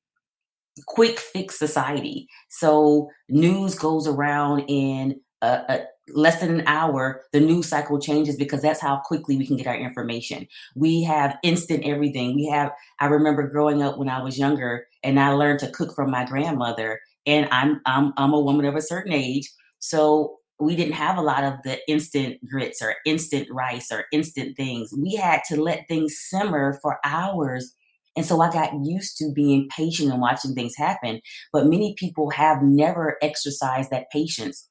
quick 0.86 1.18
fix 1.18 1.58
society. 1.58 2.28
So 2.48 3.08
news 3.28 3.74
goes 3.74 4.06
around 4.06 4.60
in 4.68 5.20
a, 5.42 5.60
a, 5.68 5.86
less 6.14 6.40
than 6.40 6.60
an 6.60 6.66
hour, 6.66 7.22
the 7.32 7.40
news 7.40 7.68
cycle 7.68 7.98
changes 7.98 8.36
because 8.36 8.62
that's 8.62 8.80
how 8.80 9.00
quickly 9.04 9.36
we 9.36 9.46
can 9.46 9.56
get 9.56 9.66
our 9.66 9.76
information. 9.76 10.46
We 10.74 11.02
have 11.04 11.36
instant 11.42 11.84
everything. 11.84 12.34
We 12.34 12.46
have, 12.46 12.72
I 13.00 13.06
remember 13.06 13.46
growing 13.46 13.82
up 13.82 13.98
when 13.98 14.08
I 14.08 14.22
was 14.22 14.38
younger 14.38 14.86
and 15.02 15.20
I 15.20 15.30
learned 15.30 15.60
to 15.60 15.70
cook 15.70 15.94
from 15.94 16.10
my 16.10 16.24
grandmother 16.24 17.00
and 17.26 17.48
I'm, 17.50 17.80
I'm, 17.86 18.12
I'm 18.16 18.32
a 18.32 18.40
woman 18.40 18.64
of 18.64 18.74
a 18.74 18.82
certain 18.82 19.12
age. 19.12 19.50
So 19.80 20.38
we 20.60 20.74
didn't 20.74 20.94
have 20.94 21.18
a 21.18 21.22
lot 21.22 21.44
of 21.44 21.54
the 21.62 21.78
instant 21.88 22.44
grits 22.48 22.82
or 22.82 22.96
instant 23.06 23.48
rice 23.50 23.92
or 23.92 24.06
instant 24.12 24.56
things. 24.56 24.90
We 24.96 25.14
had 25.14 25.42
to 25.48 25.60
let 25.60 25.86
things 25.88 26.18
simmer 26.18 26.78
for 26.82 26.98
hours. 27.04 27.74
And 28.18 28.26
so 28.26 28.42
I 28.42 28.50
got 28.50 28.72
used 28.84 29.16
to 29.18 29.32
being 29.32 29.68
patient 29.74 30.12
and 30.12 30.20
watching 30.20 30.54
things 30.54 30.74
happen. 30.76 31.20
But 31.54 31.68
many 31.68 31.94
people 31.96 32.28
have 32.30 32.62
never 32.62 33.16
exercised 33.22 33.90
that 33.90 34.10
patience 34.12 34.68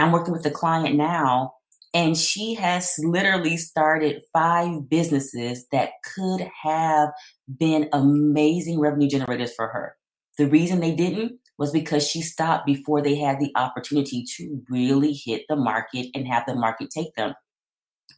I'm 0.00 0.12
working 0.12 0.32
with 0.32 0.46
a 0.46 0.50
client 0.50 0.96
now, 0.96 1.52
and 1.92 2.16
she 2.16 2.54
has 2.54 2.94
literally 2.98 3.56
started 3.56 4.22
five 4.32 4.88
businesses 4.88 5.66
that 5.72 5.90
could 6.14 6.48
have 6.62 7.10
been 7.58 7.88
amazing 7.92 8.80
revenue 8.80 9.08
generators 9.08 9.54
for 9.54 9.68
her. 9.68 9.96
The 10.38 10.46
reason 10.46 10.80
they 10.80 10.94
didn't 10.94 11.38
was 11.58 11.72
because 11.72 12.06
she 12.06 12.22
stopped 12.22 12.64
before 12.64 13.02
they 13.02 13.16
had 13.16 13.38
the 13.38 13.52
opportunity 13.56 14.24
to 14.36 14.62
really 14.70 15.12
hit 15.12 15.42
the 15.48 15.56
market 15.56 16.06
and 16.14 16.26
have 16.26 16.44
the 16.46 16.54
market 16.54 16.88
take 16.90 17.14
them. 17.16 17.34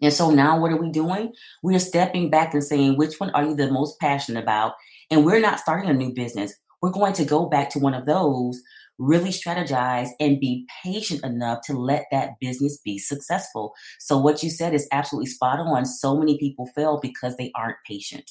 And 0.01 0.13
so 0.13 0.31
now 0.31 0.59
what 0.59 0.73
are 0.73 0.77
we 0.77 0.91
doing? 0.91 1.33
We 1.63 1.75
are 1.77 1.81
stepping 1.81 2.31
back 2.31 2.55
and 2.55 2.65
saying, 2.65 2.97
which 2.97 3.21
one 3.21 3.31
are 3.31 3.45
you 3.45 3.55
the 3.55 3.71
most 3.71 3.99
passionate 4.01 4.43
about? 4.43 4.75
And 5.11 5.25
we're 5.25 5.41
not 5.41 5.61
starting 5.61 5.91
a 5.91 5.95
new 5.95 6.13
business. 6.13 6.55
We're 6.81 6.91
going 6.91 7.13
to 7.15 7.25
go 7.25 7.47
back 7.47 7.71
to 7.71 7.79
one 7.79 7.95
of 7.95 8.07
those 8.07 8.61
really 8.99 9.31
strategize 9.31 10.09
and 10.21 10.41
be 10.41 10.67
patient 10.83 11.25
enough 11.25 11.61
to 11.65 11.75
let 11.75 12.07
that 12.11 12.39
business 12.41 12.79
be 12.85 12.99
successful. 12.99 13.75
So, 13.99 14.19
what 14.19 14.43
you 14.43 14.51
said 14.51 14.75
is 14.75 14.89
absolutely 14.93 15.31
spot 15.31 15.61
on. 15.61 15.85
So 15.87 16.17
many 16.17 16.39
people 16.39 16.67
fail 16.75 16.99
because 17.01 17.37
they 17.37 17.51
aren't 17.55 17.79
patient. 17.87 18.31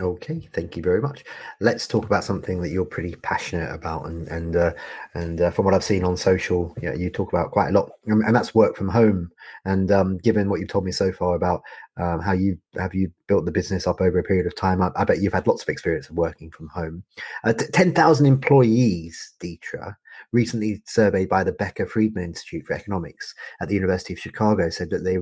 Okay, 0.00 0.48
thank 0.52 0.76
you 0.76 0.82
very 0.82 1.00
much. 1.00 1.22
Let's 1.60 1.86
talk 1.86 2.04
about 2.04 2.24
something 2.24 2.60
that 2.60 2.70
you're 2.70 2.84
pretty 2.84 3.14
passionate 3.14 3.72
about, 3.72 4.06
and 4.06 4.26
and 4.26 4.56
uh, 4.56 4.72
and 5.14 5.40
uh, 5.40 5.52
from 5.52 5.64
what 5.64 5.72
I've 5.72 5.84
seen 5.84 6.02
on 6.02 6.16
social, 6.16 6.74
yeah, 6.82 6.94
you 6.94 7.10
talk 7.10 7.32
about 7.32 7.52
quite 7.52 7.68
a 7.68 7.72
lot, 7.72 7.92
and 8.06 8.34
that's 8.34 8.56
work 8.56 8.74
from 8.74 8.88
home. 8.88 9.30
And 9.64 9.92
um, 9.92 10.18
given 10.18 10.50
what 10.50 10.58
you've 10.58 10.68
told 10.68 10.84
me 10.84 10.90
so 10.90 11.12
far 11.12 11.36
about 11.36 11.62
um, 11.96 12.18
how 12.18 12.32
you 12.32 12.58
have 12.76 12.92
you 12.92 13.12
built 13.28 13.44
the 13.44 13.52
business 13.52 13.86
up 13.86 14.00
over 14.00 14.18
a 14.18 14.24
period 14.24 14.46
of 14.46 14.56
time, 14.56 14.82
I, 14.82 14.90
I 14.96 15.04
bet 15.04 15.20
you've 15.20 15.32
had 15.32 15.46
lots 15.46 15.62
of 15.62 15.68
experience 15.68 16.08
of 16.08 16.16
working 16.16 16.50
from 16.50 16.66
home. 16.70 17.04
Uh, 17.44 17.52
t- 17.52 17.66
Ten 17.72 17.94
thousand 17.94 18.26
employees, 18.26 19.34
Dethra, 19.38 19.96
recently 20.32 20.82
surveyed 20.86 21.28
by 21.28 21.44
the 21.44 21.52
Becker 21.52 21.86
Friedman 21.86 22.24
Institute 22.24 22.66
for 22.66 22.74
Economics 22.74 23.32
at 23.60 23.68
the 23.68 23.76
University 23.76 24.12
of 24.12 24.18
Chicago, 24.18 24.70
said 24.70 24.90
that 24.90 25.04
they 25.04 25.18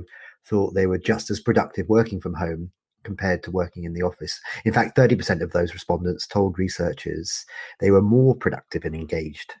thought 0.47 0.73
they 0.73 0.87
were 0.87 0.97
just 0.97 1.29
as 1.29 1.39
productive 1.39 1.87
working 1.89 2.19
from 2.19 2.33
home 2.33 2.71
compared 3.03 3.43
to 3.43 3.51
working 3.51 3.83
in 3.83 3.93
the 3.93 4.01
office. 4.01 4.39
In 4.65 4.73
fact, 4.73 4.97
30% 4.97 5.41
of 5.41 5.51
those 5.51 5.73
respondents 5.73 6.27
told 6.27 6.57
researchers 6.57 7.45
they 7.79 7.91
were 7.91 8.01
more 8.01 8.35
productive 8.35 8.85
and 8.85 8.95
engaged 8.95 9.53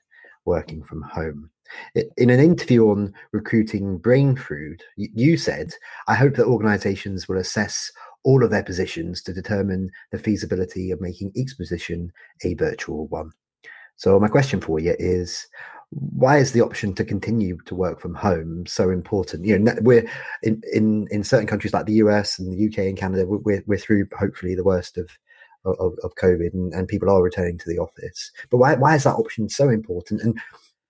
working 0.45 0.83
from 0.83 1.01
home. 1.01 1.49
In 2.17 2.29
an 2.29 2.39
interview 2.39 2.89
on 2.89 3.13
recruiting 3.31 3.99
Brainfood, 3.99 4.81
you 4.95 5.37
said, 5.37 5.73
I 6.07 6.15
hope 6.15 6.35
that 6.35 6.45
organizations 6.45 7.27
will 7.27 7.37
assess 7.37 7.91
all 8.23 8.43
of 8.43 8.51
their 8.51 8.63
positions 8.63 9.21
to 9.23 9.33
determine 9.33 9.89
the 10.11 10.19
feasibility 10.19 10.91
of 10.91 11.01
making 11.01 11.31
each 11.35 11.57
position 11.57 12.11
a 12.43 12.53
virtual 12.55 13.07
one. 13.07 13.31
So, 13.95 14.19
my 14.19 14.27
question 14.27 14.59
for 14.59 14.79
you 14.79 14.95
is 14.99 15.47
why 15.95 16.37
is 16.37 16.51
the 16.51 16.61
option 16.61 16.93
to 16.95 17.05
continue 17.05 17.57
to 17.65 17.75
work 17.75 17.99
from 17.99 18.15
home 18.15 18.65
so 18.65 18.89
important? 18.89 19.45
You 19.45 19.59
know, 19.59 19.75
we're 19.81 20.09
in 20.41 20.61
in, 20.71 21.07
in 21.11 21.23
certain 21.23 21.47
countries 21.47 21.73
like 21.73 21.85
the 21.85 21.93
US 21.93 22.39
and 22.39 22.51
the 22.51 22.67
UK 22.67 22.89
and 22.89 22.97
Canada, 22.97 23.25
we're 23.27 23.63
we're 23.65 23.77
through 23.77 24.07
hopefully 24.17 24.55
the 24.55 24.63
worst 24.63 24.97
of 24.97 25.09
of, 25.65 25.93
of 26.03 26.15
COVID, 26.15 26.53
and, 26.53 26.73
and 26.73 26.87
people 26.87 27.09
are 27.09 27.23
returning 27.23 27.57
to 27.57 27.69
the 27.69 27.79
office. 27.79 28.31
But 28.49 28.57
why 28.57 28.75
why 28.75 28.95
is 28.95 29.03
that 29.03 29.15
option 29.15 29.49
so 29.49 29.69
important? 29.69 30.21
And 30.21 30.37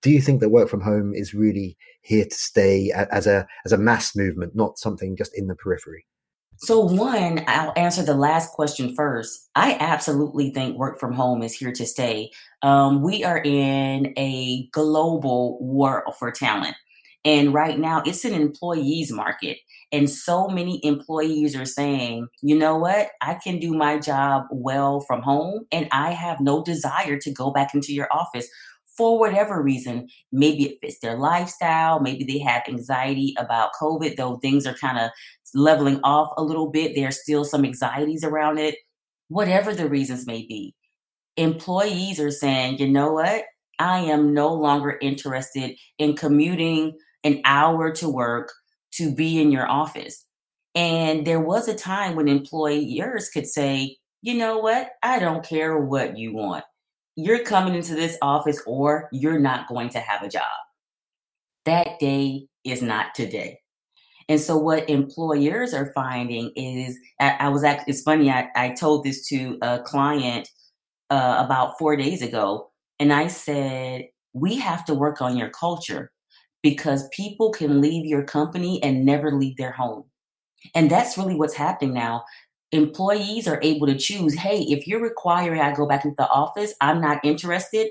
do 0.02 0.10
you 0.10 0.20
think 0.20 0.40
that 0.40 0.50
work 0.50 0.68
from 0.68 0.80
home 0.80 1.14
is 1.14 1.34
really 1.34 1.76
here 2.02 2.24
to 2.24 2.34
stay 2.34 2.92
as 2.92 3.26
a 3.26 3.46
as 3.64 3.72
a 3.72 3.78
mass 3.78 4.14
movement, 4.14 4.54
not 4.54 4.78
something 4.78 5.16
just 5.16 5.36
in 5.36 5.46
the 5.46 5.54
periphery? 5.54 6.04
So, 6.56 6.80
one, 6.80 7.44
I'll 7.46 7.72
answer 7.76 8.02
the 8.02 8.14
last 8.14 8.52
question 8.52 8.94
first. 8.94 9.50
I 9.54 9.76
absolutely 9.80 10.50
think 10.50 10.78
work 10.78 10.98
from 10.98 11.12
home 11.12 11.42
is 11.42 11.54
here 11.54 11.72
to 11.72 11.84
stay. 11.84 12.30
Um, 12.62 13.02
we 13.02 13.24
are 13.24 13.42
in 13.44 14.14
a 14.16 14.68
global 14.68 15.58
war 15.60 16.04
for 16.18 16.30
talent. 16.30 16.76
And 17.24 17.52
right 17.52 17.78
now, 17.78 18.02
it's 18.06 18.24
an 18.24 18.34
employees 18.34 19.10
market. 19.10 19.58
And 19.92 20.08
so 20.08 20.48
many 20.48 20.80
employees 20.84 21.56
are 21.56 21.64
saying, 21.64 22.28
you 22.42 22.56
know 22.56 22.76
what? 22.76 23.10
I 23.20 23.34
can 23.34 23.58
do 23.58 23.74
my 23.74 23.98
job 23.98 24.44
well 24.50 25.00
from 25.00 25.22
home, 25.22 25.66
and 25.72 25.88
I 25.92 26.12
have 26.12 26.40
no 26.40 26.62
desire 26.62 27.18
to 27.18 27.32
go 27.32 27.50
back 27.50 27.74
into 27.74 27.92
your 27.92 28.08
office 28.12 28.48
for 28.96 29.18
whatever 29.18 29.62
reason. 29.62 30.08
Maybe 30.32 30.66
it 30.66 30.78
fits 30.80 30.98
their 31.00 31.16
lifestyle. 31.16 32.00
Maybe 32.00 32.24
they 32.24 32.38
have 32.38 32.62
anxiety 32.68 33.34
about 33.38 33.72
COVID, 33.80 34.16
though 34.16 34.36
things 34.36 34.66
are 34.66 34.74
kind 34.74 34.98
of 34.98 35.10
leveling 35.54 36.00
off 36.04 36.32
a 36.36 36.42
little 36.42 36.70
bit. 36.70 36.94
There's 36.94 37.22
still 37.22 37.44
some 37.44 37.64
anxieties 37.64 38.24
around 38.24 38.58
it. 38.58 38.76
Whatever 39.28 39.74
the 39.74 39.88
reasons 39.88 40.26
may 40.26 40.46
be, 40.46 40.74
employees 41.36 42.20
are 42.20 42.30
saying, 42.30 42.78
you 42.78 42.88
know 42.88 43.12
what? 43.12 43.44
I 43.78 44.00
am 44.00 44.34
no 44.34 44.52
longer 44.52 44.98
interested 45.00 45.76
in 45.98 46.16
commuting 46.16 46.96
an 47.24 47.40
hour 47.44 47.90
to 47.92 48.08
work 48.08 48.52
to 48.92 49.14
be 49.14 49.40
in 49.40 49.50
your 49.50 49.68
office. 49.68 50.24
And 50.74 51.26
there 51.26 51.40
was 51.40 51.68
a 51.68 51.74
time 51.74 52.14
when 52.14 52.28
employers 52.28 53.30
could 53.30 53.46
say, 53.46 53.96
you 54.22 54.34
know 54.34 54.58
what? 54.58 54.90
I 55.02 55.18
don't 55.18 55.44
care 55.44 55.78
what 55.78 56.18
you 56.18 56.34
want 56.34 56.64
you're 57.16 57.44
coming 57.44 57.74
into 57.74 57.94
this 57.94 58.18
office 58.22 58.60
or 58.66 59.08
you're 59.12 59.38
not 59.38 59.68
going 59.68 59.88
to 59.90 60.00
have 60.00 60.22
a 60.22 60.28
job. 60.28 60.42
That 61.64 61.98
day 62.00 62.48
is 62.64 62.82
not 62.82 63.14
today. 63.14 63.60
And 64.28 64.40
so 64.40 64.56
what 64.56 64.88
employers 64.88 65.74
are 65.74 65.92
finding 65.94 66.50
is, 66.56 66.98
I, 67.20 67.36
I 67.40 67.48
was 67.48 67.64
actually, 67.64 67.92
it's 67.92 68.02
funny, 68.02 68.30
I, 68.30 68.48
I 68.56 68.70
told 68.70 69.04
this 69.04 69.26
to 69.28 69.58
a 69.62 69.80
client 69.80 70.48
uh, 71.10 71.42
about 71.44 71.78
four 71.78 71.96
days 71.96 72.22
ago, 72.22 72.70
and 72.98 73.12
I 73.12 73.26
said, 73.26 74.06
we 74.32 74.56
have 74.56 74.84
to 74.86 74.94
work 74.94 75.20
on 75.20 75.36
your 75.36 75.50
culture 75.50 76.10
because 76.62 77.08
people 77.12 77.50
can 77.52 77.80
leave 77.80 78.06
your 78.06 78.24
company 78.24 78.82
and 78.82 79.04
never 79.04 79.32
leave 79.32 79.56
their 79.56 79.72
home. 79.72 80.04
And 80.74 80.90
that's 80.90 81.18
really 81.18 81.34
what's 81.34 81.54
happening 81.54 81.92
now 81.92 82.24
employees 82.74 83.46
are 83.46 83.60
able 83.62 83.86
to 83.86 83.96
choose 83.96 84.34
hey 84.34 84.62
if 84.62 84.86
you're 84.86 85.00
requiring 85.00 85.60
i 85.60 85.72
go 85.72 85.86
back 85.86 86.04
into 86.04 86.16
the 86.18 86.28
office 86.28 86.74
i'm 86.80 87.00
not 87.00 87.24
interested 87.24 87.88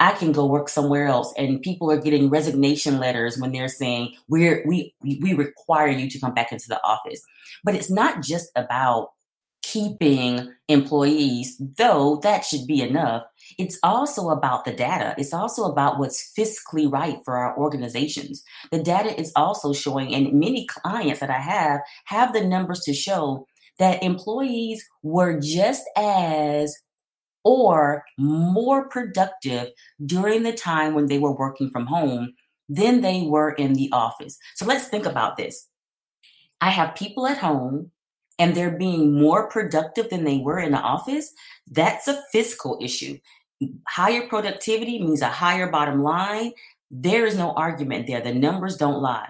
i 0.00 0.12
can 0.12 0.32
go 0.32 0.46
work 0.46 0.68
somewhere 0.68 1.06
else 1.06 1.32
and 1.36 1.62
people 1.62 1.90
are 1.90 2.00
getting 2.00 2.28
resignation 2.28 2.98
letters 2.98 3.38
when 3.38 3.52
they're 3.52 3.68
saying 3.68 4.12
we're 4.28 4.64
we 4.66 4.94
we 5.02 5.34
require 5.34 5.88
you 5.88 6.08
to 6.08 6.20
come 6.20 6.34
back 6.34 6.52
into 6.52 6.68
the 6.68 6.82
office 6.84 7.22
but 7.64 7.74
it's 7.74 7.90
not 7.90 8.22
just 8.22 8.50
about 8.56 9.10
keeping 9.64 10.52
employees, 10.68 11.60
though 11.78 12.20
that 12.22 12.44
should 12.44 12.66
be 12.66 12.82
enough. 12.82 13.24
It's 13.58 13.78
also 13.82 14.28
about 14.28 14.64
the 14.64 14.72
data. 14.72 15.14
It's 15.18 15.32
also 15.32 15.64
about 15.64 15.98
what's 15.98 16.32
fiscally 16.38 16.90
right 16.90 17.18
for 17.24 17.36
our 17.36 17.56
organizations. 17.58 18.44
The 18.70 18.82
data 18.82 19.18
is 19.18 19.32
also 19.34 19.72
showing, 19.72 20.14
and 20.14 20.38
many 20.38 20.66
clients 20.66 21.20
that 21.20 21.30
I 21.30 21.40
have 21.40 21.80
have 22.04 22.32
the 22.32 22.44
numbers 22.44 22.80
to 22.80 22.92
show 22.94 23.46
that 23.78 24.02
employees 24.02 24.84
were 25.02 25.40
just 25.40 25.82
as 25.96 26.76
or 27.44 28.04
more 28.18 28.88
productive 28.88 29.68
during 30.04 30.42
the 30.42 30.52
time 30.52 30.94
when 30.94 31.06
they 31.06 31.18
were 31.18 31.36
working 31.36 31.70
from 31.70 31.86
home 31.86 32.32
than 32.68 33.02
they 33.02 33.22
were 33.22 33.50
in 33.52 33.74
the 33.74 33.90
office. 33.92 34.38
So 34.54 34.64
let's 34.64 34.88
think 34.88 35.06
about 35.06 35.36
this. 35.36 35.68
I 36.60 36.70
have 36.70 36.94
people 36.94 37.26
at 37.26 37.38
home 37.38 37.90
and 38.38 38.54
they're 38.54 38.76
being 38.76 39.20
more 39.20 39.48
productive 39.48 40.10
than 40.10 40.24
they 40.24 40.38
were 40.38 40.58
in 40.58 40.72
the 40.72 40.78
office. 40.78 41.32
That's 41.70 42.08
a 42.08 42.20
fiscal 42.32 42.78
issue. 42.80 43.18
Higher 43.86 44.26
productivity 44.26 45.02
means 45.02 45.22
a 45.22 45.28
higher 45.28 45.70
bottom 45.70 46.02
line. 46.02 46.52
There 46.90 47.26
is 47.26 47.36
no 47.36 47.52
argument 47.52 48.06
there. 48.06 48.20
The 48.20 48.34
numbers 48.34 48.76
don't 48.76 49.02
lie. 49.02 49.28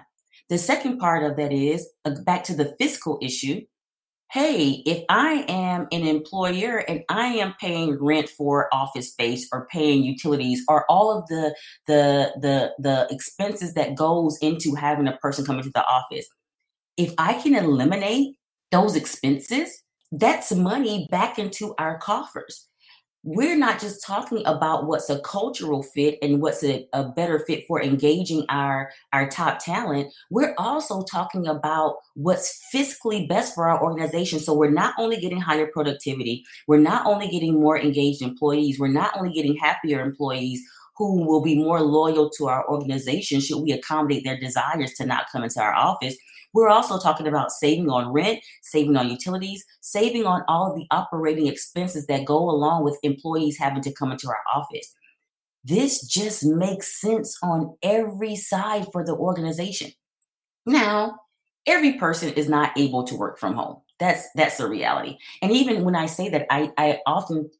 The 0.49 0.57
second 0.57 0.99
part 0.99 1.23
of 1.23 1.37
that 1.37 1.51
is 1.51 1.89
uh, 2.05 2.11
back 2.23 2.43
to 2.45 2.55
the 2.55 2.75
fiscal 2.79 3.19
issue 3.21 3.61
hey, 4.31 4.83
if 4.85 5.03
I 5.09 5.45
am 5.47 5.87
an 5.91 6.05
employer 6.05 6.77
and 6.87 7.03
I 7.09 7.27
am 7.27 7.53
paying 7.59 7.97
rent 8.03 8.29
for 8.29 8.73
office 8.73 9.11
space 9.11 9.47
or 9.51 9.67
paying 9.71 10.03
utilities 10.03 10.63
or 10.67 10.85
all 10.89 11.17
of 11.17 11.27
the 11.27 11.55
the 11.87 12.33
the 12.41 12.73
the 12.79 13.07
expenses 13.09 13.73
that 13.75 13.95
goes 13.95 14.37
into 14.41 14.75
having 14.75 15.07
a 15.07 15.17
person 15.17 15.45
come 15.45 15.57
into 15.57 15.71
the 15.73 15.85
office, 15.85 16.27
if 16.97 17.13
I 17.17 17.33
can 17.33 17.55
eliminate 17.55 18.35
those 18.71 18.95
expenses, 18.95 19.83
that's 20.11 20.51
money 20.51 21.07
back 21.09 21.39
into 21.39 21.73
our 21.77 21.97
coffers 21.97 22.67
we're 23.25 23.57
not 23.57 23.79
just 23.79 24.05
talking 24.05 24.43
about 24.45 24.85
what's 24.85 25.09
a 25.09 25.19
cultural 25.21 25.81
fit 25.81 26.19
and 26.21 26.43
what's 26.43 26.63
a, 26.63 26.87
a, 26.93 27.03
better 27.03 27.39
fit 27.39 27.65
for 27.67 27.81
engaging 27.81 28.45
our 28.49 28.91
our 29.13 29.27
top 29.27 29.57
talent. 29.57 30.13
We're 30.29 30.53
also 30.59 31.03
talking 31.11 31.47
about 31.47 31.95
what's 32.13 32.63
fiscally 32.71 33.27
best 33.27 33.55
for 33.55 33.67
our 33.67 33.81
organization. 33.81 34.37
So 34.39 34.53
we're 34.53 34.69
not 34.69 34.93
only 34.99 35.17
getting 35.17 35.41
higher 35.41 35.65
productivity. 35.65 36.45
We're 36.67 36.77
not 36.77 37.07
only 37.07 37.27
getting 37.27 37.59
more 37.59 37.79
engaged 37.79 38.21
employees. 38.21 38.79
We're 38.79 38.89
not 38.89 39.17
only 39.17 39.33
getting 39.33 39.57
happier 39.57 40.01
employees 40.01 40.61
who 40.95 41.25
will 41.25 41.41
be 41.41 41.57
more 41.57 41.81
loyal 41.81 42.29
to 42.29 42.47
our 42.47 42.69
organization 42.69 43.41
should 43.41 43.61
we 43.61 43.71
accommodate 43.71 44.23
their 44.23 44.39
desires 44.39 44.93
to 44.93 45.05
not 45.05 45.25
come 45.31 45.43
into 45.43 45.59
our 45.59 45.73
office 45.73 46.15
we're 46.55 46.69
also 46.69 46.97
talking 46.97 47.27
about 47.27 47.51
saving 47.51 47.89
on 47.89 48.13
rent, 48.13 48.39
saving 48.61 48.95
on 48.95 49.09
utilities, 49.09 49.65
saving 49.81 50.25
on 50.25 50.41
all 50.47 50.71
of 50.71 50.77
the 50.77 50.87
operating 50.89 51.47
expenses 51.47 52.07
that 52.07 52.23
go 52.23 52.37
along 52.49 52.85
with 52.85 52.97
employees 53.03 53.57
having 53.57 53.83
to 53.83 53.91
come 53.91 54.09
into 54.13 54.29
our 54.29 54.39
office. 54.55 54.95
This 55.65 56.07
just 56.07 56.45
makes 56.45 57.01
sense 57.01 57.37
on 57.43 57.75
every 57.83 58.37
side 58.37 58.85
for 58.93 59.03
the 59.03 59.13
organization. 59.13 59.91
Now, 60.65 61.19
every 61.67 61.93
person 61.93 62.31
is 62.33 62.47
not 62.47 62.77
able 62.77 63.03
to 63.03 63.15
work 63.17 63.37
from 63.37 63.55
home. 63.55 63.81
That's 63.99 64.25
that's 64.35 64.57
the 64.57 64.69
reality. 64.69 65.17
And 65.41 65.51
even 65.51 65.83
when 65.83 65.95
I 65.95 66.05
say 66.05 66.29
that, 66.29 66.47
I, 66.49 66.71
I 66.77 66.99
often 67.05 67.51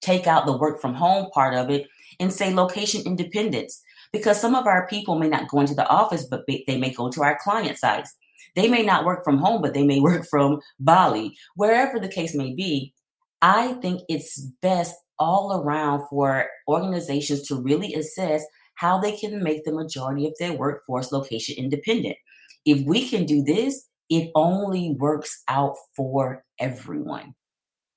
take 0.00 0.28
out 0.28 0.46
the 0.46 0.56
work 0.56 0.80
from 0.80 0.94
home 0.94 1.30
part 1.32 1.54
of 1.54 1.68
it 1.68 1.88
and 2.20 2.32
say 2.32 2.54
location 2.54 3.02
independence 3.06 3.82
because 4.12 4.40
some 4.40 4.54
of 4.54 4.68
our 4.68 4.86
people 4.86 5.18
may 5.18 5.28
not 5.28 5.48
go 5.48 5.60
into 5.60 5.74
the 5.74 5.88
office, 5.88 6.24
but 6.24 6.44
they 6.46 6.78
may 6.78 6.90
go 6.90 7.10
to 7.10 7.24
our 7.24 7.36
client 7.42 7.76
sites. 7.76 8.14
They 8.54 8.68
may 8.68 8.82
not 8.82 9.04
work 9.04 9.24
from 9.24 9.38
home, 9.38 9.62
but 9.62 9.74
they 9.74 9.84
may 9.84 10.00
work 10.08 10.26
from 10.28 10.60
Bali, 10.80 11.36
wherever 11.56 11.98
the 11.98 12.08
case 12.08 12.34
may 12.34 12.54
be. 12.54 12.94
I 13.42 13.74
think 13.74 14.02
it's 14.08 14.40
best 14.62 14.94
all 15.18 15.60
around 15.60 16.02
for 16.08 16.46
organizations 16.68 17.46
to 17.48 17.60
really 17.60 17.94
assess 17.94 18.44
how 18.76 18.98
they 18.98 19.16
can 19.16 19.42
make 19.42 19.64
the 19.64 19.72
majority 19.72 20.26
of 20.26 20.34
their 20.38 20.52
workforce 20.52 21.12
location 21.12 21.54
independent. 21.58 22.16
If 22.64 22.86
we 22.86 23.08
can 23.08 23.24
do 23.24 23.42
this, 23.42 23.88
it 24.10 24.30
only 24.34 24.94
works 24.98 25.42
out 25.48 25.76
for 25.96 26.44
everyone. 26.58 27.34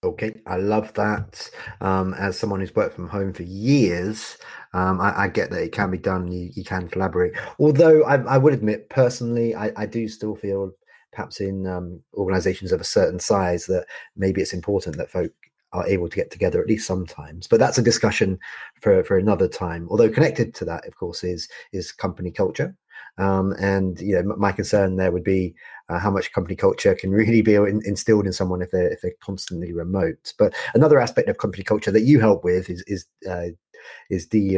Okay, 0.01 0.33
I 0.47 0.55
love 0.55 0.93
that. 0.93 1.49
Um, 1.81 2.13
as 2.13 2.39
someone 2.39 2.61
who's 2.61 2.73
worked 2.73 2.95
from 2.95 3.09
home 3.09 3.33
for 3.33 3.43
years, 3.43 4.37
um, 4.73 5.01
I, 5.01 5.23
I, 5.23 5.27
get 5.27 5.49
that 5.51 5.61
it 5.61 5.73
can 5.73 5.91
be 5.91 5.97
done. 5.97 6.31
You, 6.31 6.49
you 6.53 6.63
can 6.63 6.87
collaborate. 6.87 7.33
Although 7.59 8.03
I, 8.03 8.15
I 8.23 8.37
would 8.37 8.53
admit, 8.53 8.89
personally, 8.89 9.55
I, 9.55 9.71
I, 9.75 9.85
do 9.85 10.07
still 10.07 10.35
feel 10.35 10.71
perhaps 11.11 11.41
in 11.41 11.67
um, 11.67 12.01
organizations 12.13 12.71
of 12.71 12.79
a 12.79 12.85
certain 12.85 13.19
size 13.19 13.65
that 13.65 13.87
maybe 14.15 14.39
it's 14.41 14.53
important 14.53 14.95
that 14.97 15.11
folk 15.11 15.31
are 15.73 15.85
able 15.85 16.07
to 16.07 16.15
get 16.15 16.31
together 16.31 16.61
at 16.61 16.67
least 16.67 16.87
sometimes. 16.87 17.45
But 17.47 17.59
that's 17.59 17.77
a 17.77 17.83
discussion 17.83 18.39
for, 18.81 19.03
for 19.03 19.17
another 19.17 19.49
time. 19.49 19.85
Although 19.89 20.09
connected 20.09 20.55
to 20.55 20.65
that, 20.65 20.87
of 20.87 20.95
course, 20.95 21.25
is 21.25 21.49
is 21.73 21.91
company 21.91 22.31
culture. 22.31 22.73
Um, 23.19 23.53
and 23.59 23.99
you 23.99 24.15
know, 24.15 24.35
my 24.37 24.51
concern 24.51 24.95
there 24.95 25.11
would 25.11 25.23
be 25.23 25.53
uh, 25.89 25.99
how 25.99 26.09
much 26.09 26.31
company 26.31 26.55
culture 26.55 26.95
can 26.95 27.11
really 27.11 27.41
be 27.41 27.55
in, 27.55 27.81
instilled 27.85 28.25
in 28.25 28.33
someone 28.33 28.61
if 28.61 28.71
they're 28.71 28.91
if 28.91 29.01
they're 29.01 29.11
constantly 29.21 29.73
remote. 29.73 30.33
But 30.39 30.53
another 30.73 30.99
aspect 30.99 31.29
of 31.29 31.37
company 31.37 31.63
culture 31.63 31.91
that 31.91 32.03
you 32.03 32.19
help 32.19 32.43
with 32.43 32.69
is 32.69 32.83
is 32.87 33.05
uh, 33.29 33.47
is 34.09 34.25
D 34.25 34.55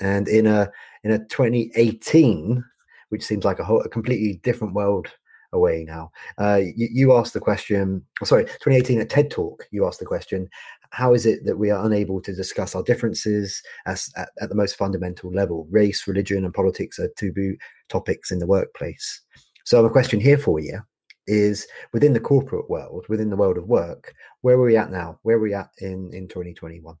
and 0.00 0.28
in 0.28 0.46
a 0.46 0.70
in 1.04 1.12
a 1.12 1.18
2018, 1.18 2.64
which 3.08 3.24
seems 3.24 3.44
like 3.44 3.58
a 3.58 3.64
whole 3.64 3.80
a 3.80 3.88
completely 3.88 4.40
different 4.42 4.74
world 4.74 5.08
away 5.52 5.84
now, 5.84 6.10
uh, 6.38 6.60
you, 6.62 6.88
you 6.92 7.12
asked 7.14 7.32
the 7.32 7.40
question. 7.40 8.04
Sorry, 8.22 8.44
2018 8.44 9.00
at 9.00 9.08
TED 9.08 9.30
Talk, 9.30 9.66
you 9.70 9.86
asked 9.86 10.00
the 10.00 10.06
question: 10.06 10.48
How 10.90 11.14
is 11.14 11.26
it 11.26 11.44
that 11.44 11.58
we 11.58 11.70
are 11.70 11.84
unable 11.84 12.20
to 12.22 12.34
discuss 12.34 12.74
our 12.74 12.82
differences 12.82 13.62
as 13.86 14.10
at, 14.16 14.30
at 14.40 14.48
the 14.48 14.54
most 14.54 14.76
fundamental 14.76 15.30
level? 15.32 15.66
Race, 15.70 16.06
religion, 16.06 16.44
and 16.44 16.54
politics 16.54 16.98
are 16.98 17.10
taboo 17.16 17.56
topics 17.88 18.30
in 18.30 18.38
the 18.38 18.46
workplace. 18.46 19.22
So, 19.64 19.84
a 19.84 19.90
question 19.90 20.20
here 20.20 20.38
for 20.38 20.60
you 20.60 20.80
is 21.26 21.66
within 21.92 22.14
the 22.14 22.20
corporate 22.20 22.70
world, 22.70 23.04
within 23.08 23.30
the 23.30 23.36
world 23.36 23.58
of 23.58 23.68
work, 23.68 24.14
where 24.40 24.56
are 24.56 24.62
we 24.62 24.76
at 24.76 24.90
now? 24.90 25.18
Where 25.22 25.36
are 25.36 25.40
we 25.40 25.54
at 25.54 25.68
in, 25.78 26.10
in 26.12 26.26
2021? 26.26 26.96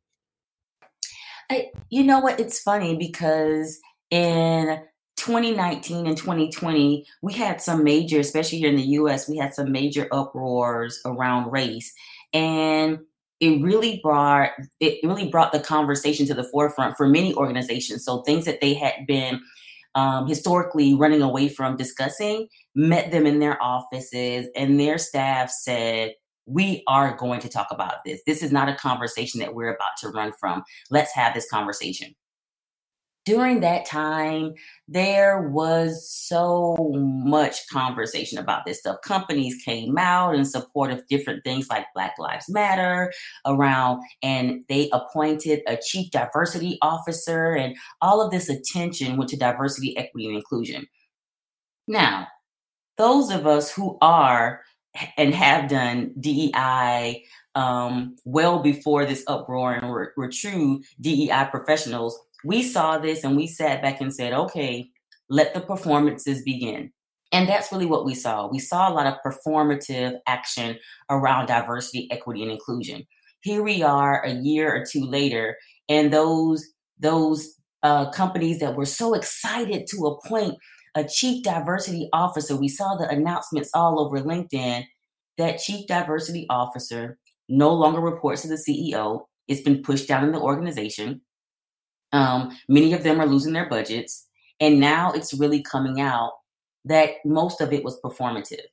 I, 1.50 1.70
you 1.88 2.04
know 2.04 2.20
what? 2.20 2.38
It's 2.38 2.60
funny 2.60 2.96
because 2.96 3.78
in 4.10 4.80
2019 5.16 6.06
and 6.06 6.16
2020, 6.16 7.06
we 7.22 7.32
had 7.32 7.60
some 7.60 7.82
major, 7.82 8.20
especially 8.20 8.58
here 8.58 8.68
in 8.68 8.76
the 8.76 8.82
US, 8.82 9.28
we 9.28 9.38
had 9.38 9.54
some 9.54 9.72
major 9.72 10.06
uproars 10.12 11.00
around 11.06 11.50
race. 11.50 11.92
And 12.32 12.98
it 13.40 13.62
really 13.62 14.00
brought 14.02 14.50
it 14.80 14.98
really 15.04 15.28
brought 15.28 15.52
the 15.52 15.60
conversation 15.60 16.26
to 16.26 16.34
the 16.34 16.44
forefront 16.44 16.96
for 16.96 17.08
many 17.08 17.34
organizations. 17.34 18.04
So 18.04 18.22
things 18.22 18.44
that 18.44 18.60
they 18.60 18.74
had 18.74 19.06
been 19.06 19.40
um, 19.94 20.26
historically 20.26 20.94
running 20.94 21.22
away 21.22 21.48
from 21.48 21.76
discussing 21.76 22.48
met 22.74 23.10
them 23.10 23.26
in 23.26 23.38
their 23.40 23.60
offices, 23.62 24.46
and 24.54 24.78
their 24.78 24.98
staff 24.98 25.50
said, 25.50 26.12
We 26.46 26.82
are 26.86 27.16
going 27.16 27.40
to 27.40 27.48
talk 27.48 27.68
about 27.70 28.04
this. 28.04 28.20
This 28.26 28.42
is 28.42 28.52
not 28.52 28.68
a 28.68 28.74
conversation 28.74 29.40
that 29.40 29.54
we're 29.54 29.74
about 29.74 29.96
to 30.00 30.08
run 30.08 30.32
from. 30.38 30.62
Let's 30.90 31.12
have 31.14 31.34
this 31.34 31.48
conversation 31.50 32.14
during 33.28 33.60
that 33.60 33.84
time, 33.84 34.54
there 34.88 35.50
was 35.50 36.10
so 36.10 36.78
much 36.94 37.68
conversation 37.68 38.38
about 38.38 38.64
this 38.64 38.78
stuff. 38.78 38.96
Companies 39.04 39.62
came 39.62 39.98
out 39.98 40.34
in 40.34 40.46
support 40.46 40.90
of 40.90 41.06
different 41.08 41.44
things 41.44 41.68
like 41.68 41.84
Black 41.94 42.14
Lives 42.18 42.48
Matter 42.48 43.12
around, 43.44 44.02
and 44.22 44.64
they 44.70 44.88
appointed 44.94 45.60
a 45.66 45.76
chief 45.76 46.10
diversity 46.10 46.78
officer, 46.80 47.52
and 47.52 47.76
all 48.00 48.22
of 48.22 48.30
this 48.30 48.48
attention 48.48 49.18
went 49.18 49.28
to 49.28 49.36
diversity, 49.36 49.94
equity, 49.98 50.26
and 50.28 50.36
inclusion. 50.36 50.86
Now, 51.86 52.28
those 52.96 53.30
of 53.30 53.46
us 53.46 53.70
who 53.70 53.98
are 54.00 54.62
and 55.18 55.34
have 55.34 55.68
done 55.68 56.14
DEI 56.18 57.24
um, 57.54 58.16
well 58.24 58.60
before 58.60 59.04
this 59.04 59.24
uproar 59.26 59.74
and 59.74 59.90
we're, 59.90 60.12
we're 60.16 60.30
true 60.30 60.80
DEI 61.00 61.48
professionals, 61.50 62.18
we 62.44 62.62
saw 62.62 62.98
this 62.98 63.24
and 63.24 63.36
we 63.36 63.46
sat 63.46 63.82
back 63.82 64.00
and 64.00 64.14
said, 64.14 64.32
okay, 64.32 64.90
let 65.28 65.54
the 65.54 65.60
performances 65.60 66.42
begin. 66.42 66.92
And 67.32 67.48
that's 67.48 67.70
really 67.70 67.86
what 67.86 68.06
we 68.06 68.14
saw. 68.14 68.48
We 68.48 68.58
saw 68.58 68.90
a 68.90 68.94
lot 68.94 69.06
of 69.06 69.18
performative 69.24 70.16
action 70.26 70.78
around 71.10 71.46
diversity, 71.46 72.08
equity, 72.10 72.42
and 72.42 72.50
inclusion. 72.50 73.06
Here 73.42 73.62
we 73.62 73.82
are 73.82 74.24
a 74.24 74.32
year 74.32 74.74
or 74.74 74.84
two 74.84 75.04
later, 75.04 75.56
and 75.88 76.12
those 76.12 76.66
those 76.98 77.54
uh, 77.82 78.10
companies 78.10 78.58
that 78.58 78.74
were 78.74 78.86
so 78.86 79.14
excited 79.14 79.86
to 79.88 80.06
appoint 80.06 80.56
a 80.94 81.04
chief 81.04 81.44
diversity 81.44 82.08
officer, 82.12 82.56
we 82.56 82.68
saw 82.68 82.96
the 82.96 83.08
announcements 83.08 83.70
all 83.74 84.00
over 84.00 84.18
LinkedIn. 84.18 84.84
That 85.36 85.58
chief 85.58 85.86
diversity 85.86 86.46
officer 86.50 87.18
no 87.48 87.72
longer 87.72 88.00
reports 88.00 88.42
to 88.42 88.48
the 88.48 88.56
CEO. 88.56 89.26
It's 89.46 89.60
been 89.60 89.82
pushed 89.82 90.08
down 90.08 90.24
in 90.24 90.32
the 90.32 90.40
organization. 90.40 91.20
Um, 92.12 92.56
many 92.68 92.92
of 92.92 93.02
them 93.02 93.20
are 93.20 93.26
losing 93.26 93.52
their 93.52 93.68
budgets. 93.68 94.26
And 94.60 94.80
now 94.80 95.12
it's 95.12 95.34
really 95.34 95.62
coming 95.62 96.00
out 96.00 96.32
that 96.84 97.16
most 97.24 97.60
of 97.60 97.72
it 97.72 97.84
was 97.84 98.00
performative. 98.00 98.64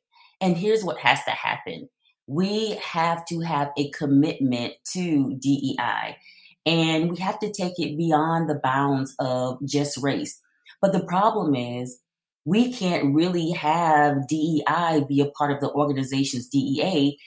And 0.41 0.57
here's 0.57 0.83
what 0.83 0.97
has 0.99 1.23
to 1.25 1.31
happen 1.31 1.89
we 2.27 2.71
have 2.77 3.23
to 3.25 3.39
have 3.41 3.69
a 3.77 3.91
commitment 3.91 4.73
to 4.93 5.35
DEI 5.35 6.17
and 6.65 7.11
we 7.11 7.17
have 7.17 7.37
to 7.39 7.51
take 7.51 7.77
it 7.77 7.97
beyond 7.97 8.49
the 8.49 8.59
bounds 8.63 9.15
of 9.19 9.59
just 9.65 9.97
race. 10.01 10.41
But 10.81 10.91
the 10.91 11.05
problem 11.05 11.55
is, 11.55 11.99
we 12.45 12.71
can't 12.71 13.13
really 13.13 13.51
have 13.51 14.27
DEI 14.27 15.03
be 15.07 15.19
a 15.19 15.31
part 15.31 15.51
of 15.51 15.59
the 15.61 15.71
organization's 15.71 16.47
DEA, 16.47 17.17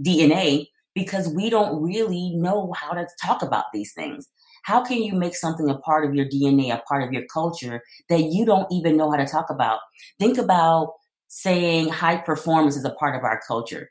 DNA 0.00 0.68
because 0.94 1.28
we 1.28 1.50
don't 1.50 1.82
really 1.82 2.30
know 2.34 2.72
how 2.76 2.92
to 2.92 3.06
talk 3.20 3.42
about 3.42 3.66
these 3.72 3.92
things. 3.92 4.28
How 4.62 4.84
can 4.84 5.02
you 5.02 5.14
make 5.14 5.34
something 5.34 5.68
a 5.68 5.78
part 5.78 6.04
of 6.04 6.14
your 6.14 6.26
DNA, 6.26 6.74
a 6.74 6.82
part 6.88 7.02
of 7.02 7.12
your 7.12 7.24
culture 7.32 7.82
that 8.08 8.22
you 8.22 8.44
don't 8.44 8.70
even 8.70 8.96
know 8.96 9.10
how 9.10 9.16
to 9.16 9.26
talk 9.26 9.50
about? 9.50 9.80
Think 10.18 10.38
about 10.38 10.94
saying 11.28 11.88
high 11.88 12.16
performance 12.16 12.76
is 12.76 12.84
a 12.84 12.90
part 12.90 13.14
of 13.14 13.22
our 13.22 13.40
culture. 13.46 13.90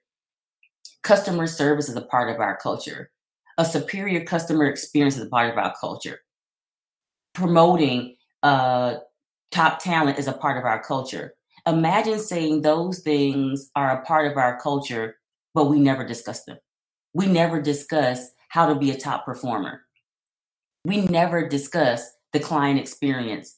Customer 1.04 1.48
service 1.48 1.90
is 1.90 1.96
a 1.96 2.02
part 2.02 2.34
of 2.34 2.40
our 2.40 2.58
culture. 2.58 3.12
A 3.58 3.66
superior 3.66 4.24
customer 4.24 4.66
experience 4.66 5.16
is 5.16 5.24
a 5.24 5.30
part 5.30 5.52
of 5.52 5.58
our 5.58 5.74
culture. 5.80 6.20
Promoting 7.34 8.16
uh, 8.44 8.96
top 9.52 9.80
talent 9.80 10.20
is 10.20 10.28
a 10.28 10.34
part 10.34 10.58
of 10.58 10.66
our 10.66 10.84
culture. 10.84 11.34
Imagine 11.66 12.20
saying 12.20 12.62
those 12.62 13.00
things 13.00 13.70
are 13.76 13.92
a 13.92 14.06
part 14.06 14.30
of 14.32 14.38
our 14.38 14.60
culture, 14.60 15.18
but 15.54 15.66
we 15.66 15.80
never 15.80 16.06
discuss 16.06 16.44
them. 16.46 16.58
We 17.14 17.26
never 17.28 17.62
discuss 17.62 18.30
how 18.50 18.68
to 18.68 18.76
be 18.76 18.92
a 18.92 18.98
top 18.98 19.26
performer. 19.26 19.82
We 20.88 21.02
never 21.02 21.46
discuss 21.46 22.10
the 22.32 22.40
client 22.40 22.80
experience. 22.80 23.58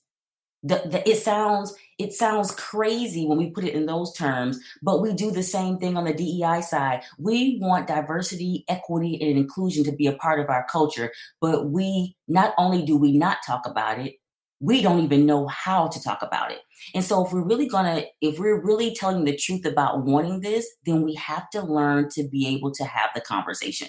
The, 0.64 0.82
the, 0.86 1.08
it 1.08 1.18
sounds 1.18 1.76
it 2.00 2.12
sounds 2.12 2.52
crazy 2.52 3.28
when 3.28 3.38
we 3.38 3.52
put 3.52 3.66
it 3.66 3.76
in 3.76 3.86
those 3.86 4.14
terms, 4.14 4.60
but 4.82 5.00
we 5.00 5.14
do 5.14 5.30
the 5.30 5.44
same 5.44 5.78
thing 5.78 5.96
on 5.96 6.06
the 6.06 6.14
DEI 6.14 6.62
side. 6.62 7.04
We 7.20 7.60
want 7.62 7.86
diversity, 7.86 8.66
equity, 8.68 9.22
and 9.22 9.38
inclusion 9.38 9.84
to 9.84 9.92
be 9.92 10.08
a 10.08 10.14
part 10.14 10.40
of 10.40 10.50
our 10.50 10.66
culture, 10.72 11.12
but 11.40 11.70
we 11.70 12.16
not 12.28 12.56
only 12.58 12.84
do 12.84 12.98
we 12.98 13.16
not 13.16 13.38
talk 13.46 13.62
about 13.68 14.00
it, 14.00 14.16
we 14.60 14.82
don't 14.82 15.04
even 15.04 15.28
know 15.28 15.46
how 15.48 15.88
to 15.88 16.02
talk 16.02 16.24
about 16.24 16.52
it. 16.52 16.62
And 16.96 17.04
so 17.04 17.24
if 17.24 17.32
we're 17.32 17.46
really 17.46 17.68
gonna, 17.68 18.06
if 18.22 18.40
we're 18.40 18.60
really 18.60 18.96
telling 18.96 19.26
the 19.26 19.38
truth 19.38 19.66
about 19.66 20.04
wanting 20.04 20.42
this, 20.42 20.68
then 20.88 21.04
we 21.04 21.14
have 21.14 21.48
to 21.52 21.62
learn 21.62 22.10
to 22.14 22.28
be 22.28 22.48
able 22.48 22.72
to 22.72 22.86
have 22.86 23.12
the 23.14 23.22
conversation. 23.22 23.88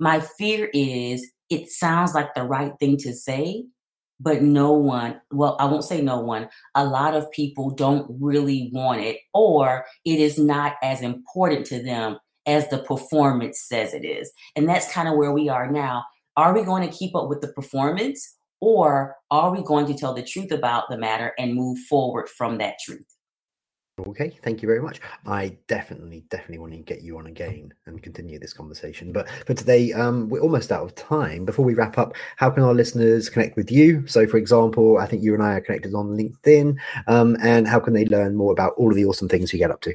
My 0.00 0.18
fear 0.20 0.70
is 0.74 1.30
it 1.50 1.70
sounds 1.70 2.14
like 2.14 2.34
the 2.34 2.42
right 2.42 2.72
thing 2.78 2.96
to 2.98 3.12
say, 3.12 3.64
but 4.20 4.42
no 4.42 4.72
one, 4.72 5.20
well, 5.30 5.56
I 5.58 5.64
won't 5.66 5.84
say 5.84 6.00
no 6.00 6.20
one, 6.20 6.48
a 6.74 6.84
lot 6.84 7.14
of 7.14 7.30
people 7.30 7.70
don't 7.70 8.06
really 8.20 8.70
want 8.72 9.00
it, 9.00 9.18
or 9.32 9.84
it 10.04 10.20
is 10.20 10.38
not 10.38 10.74
as 10.82 11.02
important 11.02 11.66
to 11.66 11.82
them 11.82 12.18
as 12.46 12.68
the 12.68 12.78
performance 12.78 13.62
says 13.66 13.94
it 13.94 14.04
is. 14.04 14.32
And 14.54 14.68
that's 14.68 14.92
kind 14.92 15.08
of 15.08 15.16
where 15.16 15.32
we 15.32 15.48
are 15.48 15.70
now. 15.70 16.04
Are 16.36 16.54
we 16.54 16.64
going 16.64 16.88
to 16.88 16.96
keep 16.96 17.14
up 17.14 17.28
with 17.28 17.40
the 17.40 17.48
performance? 17.48 18.36
Or 18.60 19.16
are 19.30 19.50
we 19.50 19.62
going 19.62 19.86
to 19.86 19.94
tell 19.94 20.14
the 20.14 20.22
truth 20.22 20.50
about 20.50 20.84
the 20.88 20.96
matter 20.96 21.32
and 21.38 21.54
move 21.54 21.78
forward 21.88 22.28
from 22.28 22.58
that 22.58 22.76
truth? 22.84 23.04
Okay, 24.00 24.36
thank 24.42 24.60
you 24.60 24.66
very 24.66 24.82
much. 24.82 25.00
I 25.24 25.56
definitely, 25.68 26.24
definitely 26.28 26.58
want 26.58 26.72
to 26.72 26.78
get 26.78 27.02
you 27.02 27.16
on 27.16 27.28
again 27.28 27.72
and 27.86 28.02
continue 28.02 28.40
this 28.40 28.52
conversation. 28.52 29.12
But 29.12 29.28
for 29.46 29.54
today, 29.54 29.92
um, 29.92 30.28
we're 30.28 30.40
almost 30.40 30.72
out 30.72 30.82
of 30.82 30.96
time. 30.96 31.44
Before 31.44 31.64
we 31.64 31.74
wrap 31.74 31.96
up, 31.96 32.12
how 32.36 32.50
can 32.50 32.64
our 32.64 32.74
listeners 32.74 33.28
connect 33.28 33.56
with 33.56 33.70
you? 33.70 34.04
So, 34.08 34.26
for 34.26 34.36
example, 34.36 34.98
I 34.98 35.06
think 35.06 35.22
you 35.22 35.32
and 35.32 35.44
I 35.44 35.54
are 35.54 35.60
connected 35.60 35.94
on 35.94 36.08
LinkedIn. 36.08 36.76
Um, 37.06 37.36
and 37.40 37.68
how 37.68 37.78
can 37.78 37.92
they 37.92 38.04
learn 38.06 38.34
more 38.34 38.50
about 38.50 38.72
all 38.76 38.90
of 38.90 38.96
the 38.96 39.04
awesome 39.04 39.28
things 39.28 39.52
you 39.52 39.60
get 39.60 39.70
up 39.70 39.80
to? 39.82 39.94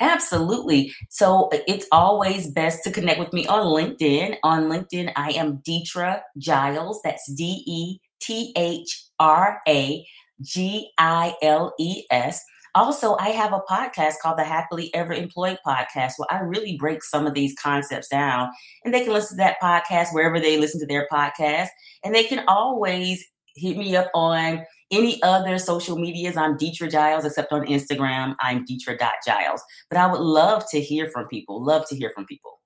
Absolutely. 0.00 0.94
So 1.10 1.50
it's 1.52 1.86
always 1.92 2.50
best 2.50 2.84
to 2.84 2.90
connect 2.90 3.18
with 3.18 3.34
me 3.34 3.46
on 3.48 3.66
LinkedIn. 3.66 4.36
On 4.44 4.70
LinkedIn, 4.70 5.12
I 5.16 5.32
am 5.32 5.60
Dethra 5.66 6.22
Giles. 6.38 7.00
That's 7.04 7.30
D 7.32 7.64
E 7.66 7.98
T 8.20 8.54
H 8.56 9.04
R 9.18 9.60
A 9.68 10.06
G 10.40 10.90
I 10.96 11.34
L 11.42 11.74
E 11.78 12.04
S. 12.10 12.42
Also, 12.74 13.16
I 13.18 13.30
have 13.30 13.52
a 13.52 13.62
podcast 13.68 14.14
called 14.22 14.38
the 14.38 14.44
Happily 14.44 14.94
Ever 14.94 15.12
Employed 15.12 15.58
Podcast 15.66 16.12
where 16.16 16.30
I 16.30 16.40
really 16.40 16.76
break 16.76 17.02
some 17.02 17.26
of 17.26 17.34
these 17.34 17.54
concepts 17.60 18.08
down. 18.08 18.50
And 18.84 18.94
they 18.94 19.02
can 19.02 19.12
listen 19.12 19.36
to 19.36 19.42
that 19.42 19.56
podcast 19.62 20.12
wherever 20.12 20.38
they 20.38 20.58
listen 20.58 20.80
to 20.80 20.86
their 20.86 21.08
podcast. 21.12 21.68
And 22.04 22.14
they 22.14 22.24
can 22.24 22.44
always 22.46 23.24
hit 23.56 23.76
me 23.76 23.96
up 23.96 24.10
on 24.14 24.64
any 24.92 25.22
other 25.22 25.58
social 25.58 25.96
medias, 25.96 26.36
I'm 26.36 26.56
Dethra 26.56 26.90
Giles, 26.90 27.24
except 27.24 27.52
on 27.52 27.66
Instagram, 27.66 28.34
I'm 28.40 28.64
Dethra.giles. 28.64 29.62
But 29.88 29.98
I 29.98 30.10
would 30.10 30.20
love 30.20 30.64
to 30.70 30.80
hear 30.80 31.08
from 31.10 31.28
people, 31.28 31.64
love 31.64 31.88
to 31.88 31.96
hear 31.96 32.10
from 32.14 32.26
people. 32.26 32.59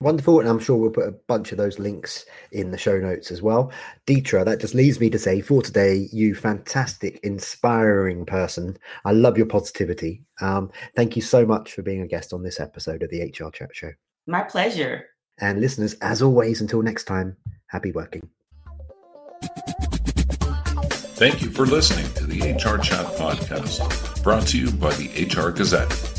Wonderful. 0.00 0.38
And 0.40 0.48
I'm 0.48 0.60
sure 0.60 0.76
we'll 0.76 0.90
put 0.90 1.08
a 1.08 1.18
bunch 1.26 1.50
of 1.50 1.58
those 1.58 1.78
links 1.78 2.24
in 2.52 2.70
the 2.70 2.78
show 2.78 2.98
notes 2.98 3.30
as 3.32 3.42
well. 3.42 3.72
Dethra, 4.06 4.44
that 4.44 4.60
just 4.60 4.74
leaves 4.74 5.00
me 5.00 5.10
to 5.10 5.18
say 5.18 5.40
for 5.40 5.60
today, 5.60 6.08
you 6.12 6.36
fantastic, 6.36 7.18
inspiring 7.24 8.24
person. 8.24 8.78
I 9.04 9.12
love 9.12 9.36
your 9.36 9.46
positivity. 9.46 10.22
Um, 10.40 10.70
thank 10.94 11.16
you 11.16 11.22
so 11.22 11.44
much 11.44 11.72
for 11.72 11.82
being 11.82 12.02
a 12.02 12.06
guest 12.06 12.32
on 12.32 12.44
this 12.44 12.60
episode 12.60 13.02
of 13.02 13.10
the 13.10 13.22
HR 13.22 13.50
Chat 13.50 13.70
Show. 13.72 13.90
My 14.26 14.42
pleasure. 14.42 15.06
And 15.40 15.60
listeners, 15.60 15.94
as 15.94 16.22
always, 16.22 16.60
until 16.60 16.82
next 16.82 17.04
time, 17.04 17.36
happy 17.66 17.90
working. 17.90 18.28
Thank 21.18 21.42
you 21.42 21.50
for 21.50 21.66
listening 21.66 22.12
to 22.14 22.26
the 22.26 22.52
HR 22.52 22.78
Chat 22.78 23.06
Podcast, 23.16 24.22
brought 24.22 24.46
to 24.48 24.58
you 24.58 24.70
by 24.70 24.94
the 24.94 25.24
HR 25.24 25.50
Gazette. 25.50 26.17